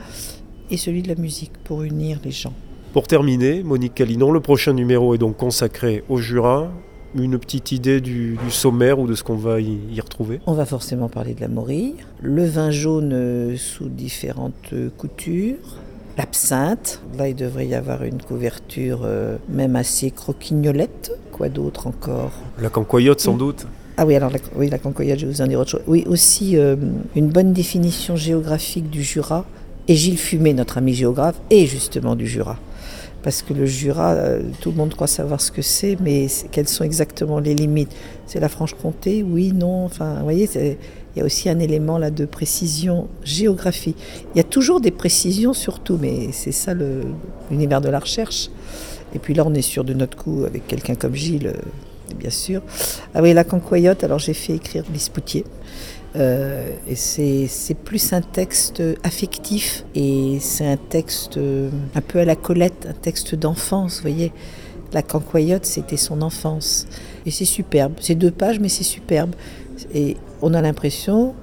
[0.70, 2.54] et celui de la musique pour unir les gens.
[2.94, 6.72] Pour terminer, Monique Calinon, le prochain numéro est donc consacré au Jura.
[7.16, 10.40] Une petite idée du, du sommaire ou de ce qu'on va y, y retrouver?
[10.46, 15.78] On va forcément parler de la morille, le vin jaune sous différentes coutures,
[16.18, 17.02] l'absinthe.
[17.18, 21.12] Là, il devrait y avoir une couverture euh, même assez croquignolette.
[21.32, 22.34] Quoi d'autre encore?
[22.60, 25.48] La cancoyote sans doute Ah oui, alors la, oui, la cancoyote, je vais vous en
[25.48, 25.84] dire autre chose.
[25.88, 26.76] Oui, aussi euh,
[27.16, 29.46] une bonne définition géographique du Jura.
[29.88, 32.58] Et Gilles Fumet, notre ami géographe, est justement du Jura.
[33.24, 36.68] Parce que le Jura, euh, tout le monde croit savoir ce que c'est, mais quelles
[36.68, 37.92] sont exactement les limites?
[38.26, 39.24] C'est la Franche-Comté?
[39.24, 43.98] Oui, non Enfin, vous voyez, il y a aussi un élément là de précision géographique.
[44.34, 46.74] Il y a toujours des précisions surtout, mais c'est ça
[47.50, 48.50] l'univers de la recherche.
[49.16, 52.30] Et puis là, on est sûr de notre coup avec quelqu'un comme Gilles, euh, bien
[52.30, 52.62] sûr.
[53.16, 55.46] Ah oui, la cancoyote, alors j'ai fait écrire Lispoutier.
[56.18, 62.36] Euh, c'est plus un texte affectif et c'est un texte euh, un peu à la
[62.36, 64.32] Colette, un texte d'enfance, voyez.
[64.94, 66.88] La cancoyote, c'était son enfance.
[67.26, 67.94] Et c'est superbe.
[68.00, 69.36] C'est deux pages, mais c'est superbe.
[69.94, 71.36] Et on a l'impression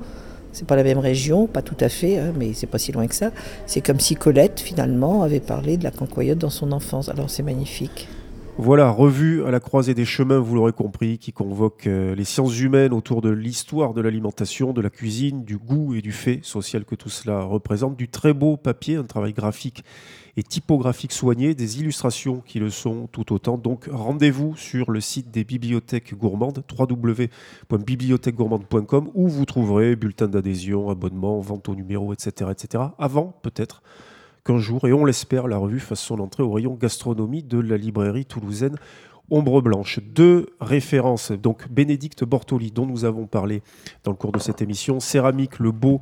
[0.52, 3.06] C'est pas la même région, pas tout à fait, hein, mais c'est pas si loin
[3.06, 3.32] que ça.
[3.66, 7.08] C'est comme si Colette, finalement, avait parlé de la cancoyote dans son enfance.
[7.10, 8.08] Alors c'est magnifique.
[8.56, 12.60] Voilà, revue à la croisée des chemins, vous l'aurez compris, qui convoque euh, les sciences
[12.60, 16.84] humaines autour de l'histoire de l'alimentation, de la cuisine, du goût et du fait social
[16.84, 17.96] que tout cela représente.
[17.96, 19.82] Du très beau papier, un travail graphique
[20.36, 23.58] et typographique soigné, des illustrations qui le sont tout autant.
[23.58, 31.40] Donc rendez-vous sur le site des bibliothèques gourmandes, www.bibliothèquegourmande.com, où vous trouverez bulletins d'adhésion, abonnements,
[31.40, 32.84] vente au numéro, etc., etc.
[32.98, 33.82] Avant, peut-être,
[34.44, 37.76] qu'un jour, et on l'espère, la revue fasse son entrée au rayon gastronomie de la
[37.76, 38.76] librairie toulousaine
[39.30, 40.00] Ombre Blanche.
[40.00, 43.62] Deux références, donc Bénédicte Bortoli, dont nous avons parlé
[44.04, 45.98] dans le cours de cette émission, Céramique, le beau,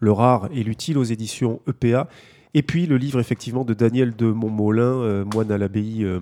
[0.00, 2.08] le rare et l'utile aux éditions EPA,
[2.52, 6.20] et puis le livre effectivement de Daniel de Montmolin, euh, moine à l'abbaye euh,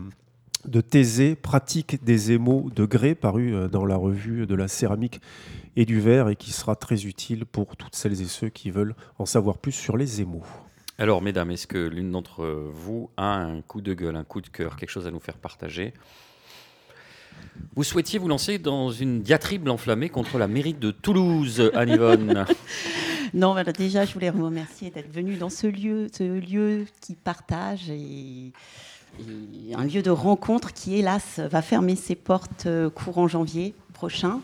[0.67, 5.21] de Thésée, Pratique des émaux de grès, paru euh, dans la revue de la céramique
[5.77, 8.95] et du verre, et qui sera très utile pour toutes celles et ceux qui veulent
[9.19, 10.45] en savoir plus sur les émaux.
[10.99, 14.49] Alors, mesdames, est-ce que l'une d'entre vous a un coup de gueule, un coup de
[14.49, 15.93] cœur, quelque chose à nous faire partager?
[17.75, 22.47] Vous souhaitiez vous lancer dans une diatribe enflammée contre la mairie de Toulouse, Anne-Yvonne
[23.35, 27.91] Non, déjà, je voulais vous remercier d'être venu dans ce lieu, ce lieu qui partage
[27.91, 28.53] et,
[29.19, 34.41] et un lieu de rencontre qui, hélas, va fermer ses portes euh, courant janvier prochain.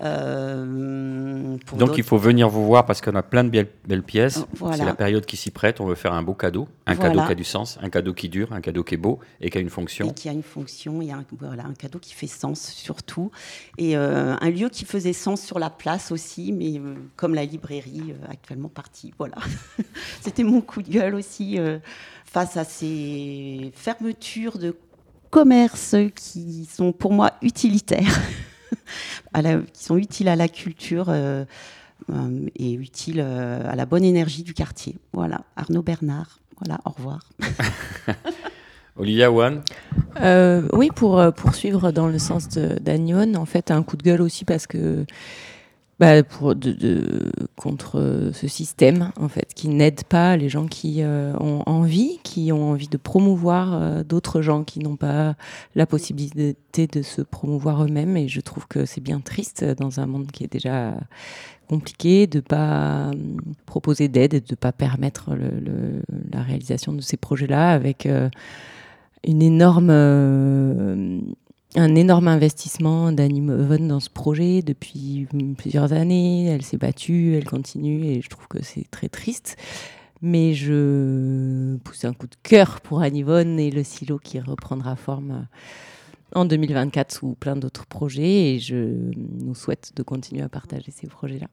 [0.00, 4.38] Euh, Donc il faut venir vous voir parce qu'on a plein de belles, belles pièces.
[4.38, 4.76] Euh, voilà.
[4.76, 5.80] C'est la période qui s'y prête.
[5.80, 7.10] On veut faire un beau cadeau, un Voilà.
[7.10, 9.50] cadeau qui a du sens, un cadeau qui dure, un cadeau qui est beau et
[9.50, 10.10] qui a une et fonction.
[10.10, 13.30] qui a une fonction, il y a un, voilà, un cadeau qui fait sens surtout,
[13.78, 17.44] et euh, un lieu qui faisait sens sur la place aussi, mais euh, comme la
[17.44, 19.12] librairie actuellement partie.
[19.18, 19.36] Voilà,
[20.20, 21.58] c'était mon coup de gueule aussi
[22.24, 24.76] face à ces fermetures de
[25.30, 28.20] commerces qui sont pour moi utilitaires,
[29.32, 31.06] à la- qui sont utiles à la culture.
[31.08, 31.44] euh,
[32.12, 34.96] euh, et utiles euh, à la bonne énergie du quartier.
[35.14, 36.38] Voilà, Arnaud Bernard.
[36.60, 37.20] Voilà, au revoir.
[38.96, 39.62] Olivia Wan,
[40.20, 44.22] Euh, oui, pour poursuivre dans le sens de- d'Agnon, en fait, un coup de gueule
[44.22, 45.04] aussi parce que
[46.00, 50.66] bah, pour de, de- contre euh, ce système en fait qui n'aide pas les gens
[50.66, 55.36] qui euh, ont envie, qui ont envie de promouvoir euh, d'autres gens qui n'ont pas
[55.76, 58.16] la possibilité de se promouvoir eux-mêmes.
[58.16, 60.94] Et je trouve que c'est bien triste dans un monde qui est déjà
[61.68, 63.12] compliqué de pas euh,
[63.64, 68.08] proposer d'aide et de pas permettre le- le- la réalisation de ces projets-là avec
[69.26, 69.90] une énorme,
[71.76, 75.26] un énorme investissement d'Annie Von dans ce projet depuis
[75.58, 76.46] plusieurs années.
[76.46, 79.56] Elle s'est battue, elle continue et je trouve que c'est très triste.
[80.22, 84.96] Mais je pousse un coup de cœur pour Annie Von et le silo qui reprendra
[84.96, 85.56] forme euh,
[86.34, 91.06] en 2024 sous plein d'autres projets et je nous souhaite de continuer à partager ces
[91.06, 91.46] projets-là.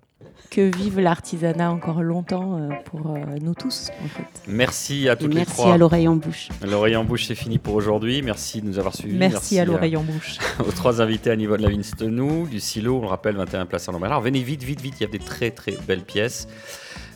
[0.50, 4.24] Que vive l'artisanat encore longtemps euh, pour euh, nous tous, en fait.
[4.48, 5.74] merci à Et toutes les merci trois.
[5.74, 6.50] à l'oreille en bouche.
[6.64, 8.22] L'oreille en bouche, c'est fini pour aujourd'hui.
[8.22, 9.18] Merci de nous avoir suivis.
[9.18, 10.38] Merci, à l'oreille en bouche.
[10.60, 13.90] aux trois invités à niveau de la Vinstenou, du silo, on le rappelle, 21 places
[13.90, 16.48] à Alors venez vite, vite, vite, il y a des très très belles pièces.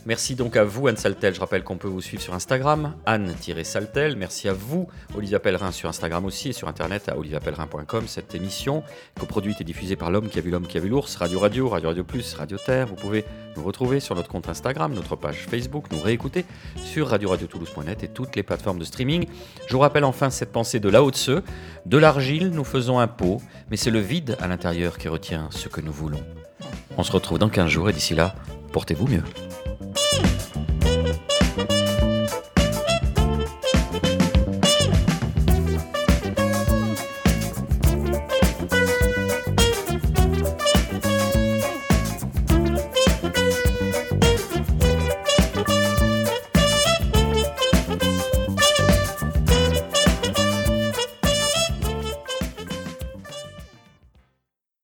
[0.07, 1.33] Merci donc à vous, Anne Saltel.
[1.33, 4.15] Je rappelle qu'on peut vous suivre sur Instagram, Anne-Saltel.
[4.15, 8.03] Merci à vous, Olivia Pellerin, sur Instagram aussi et sur internet à oliviapellerin.com.
[8.07, 8.83] Cette émission,
[9.19, 11.69] coproduite et diffusée par l'homme qui a vu l'homme qui a vu l'ours, Radio Radio,
[11.69, 12.85] Radio Radio Plus, Radio Terre.
[12.85, 13.25] Vous pouvez
[13.57, 16.45] nous retrouver sur notre compte Instagram, notre page Facebook, nous réécouter
[16.75, 19.25] sur radio-radio-toulouse.net et toutes les plateformes de streaming.
[19.65, 21.31] Je vous rappelle enfin cette pensée de Lao Tse.
[21.87, 23.41] De l'argile, nous faisons un pot,
[23.71, 26.21] mais c'est le vide à l'intérieur qui retient ce que nous voulons.
[26.95, 28.35] On se retrouve dans 15 jours et d'ici là,
[28.71, 29.23] portez-vous mieux.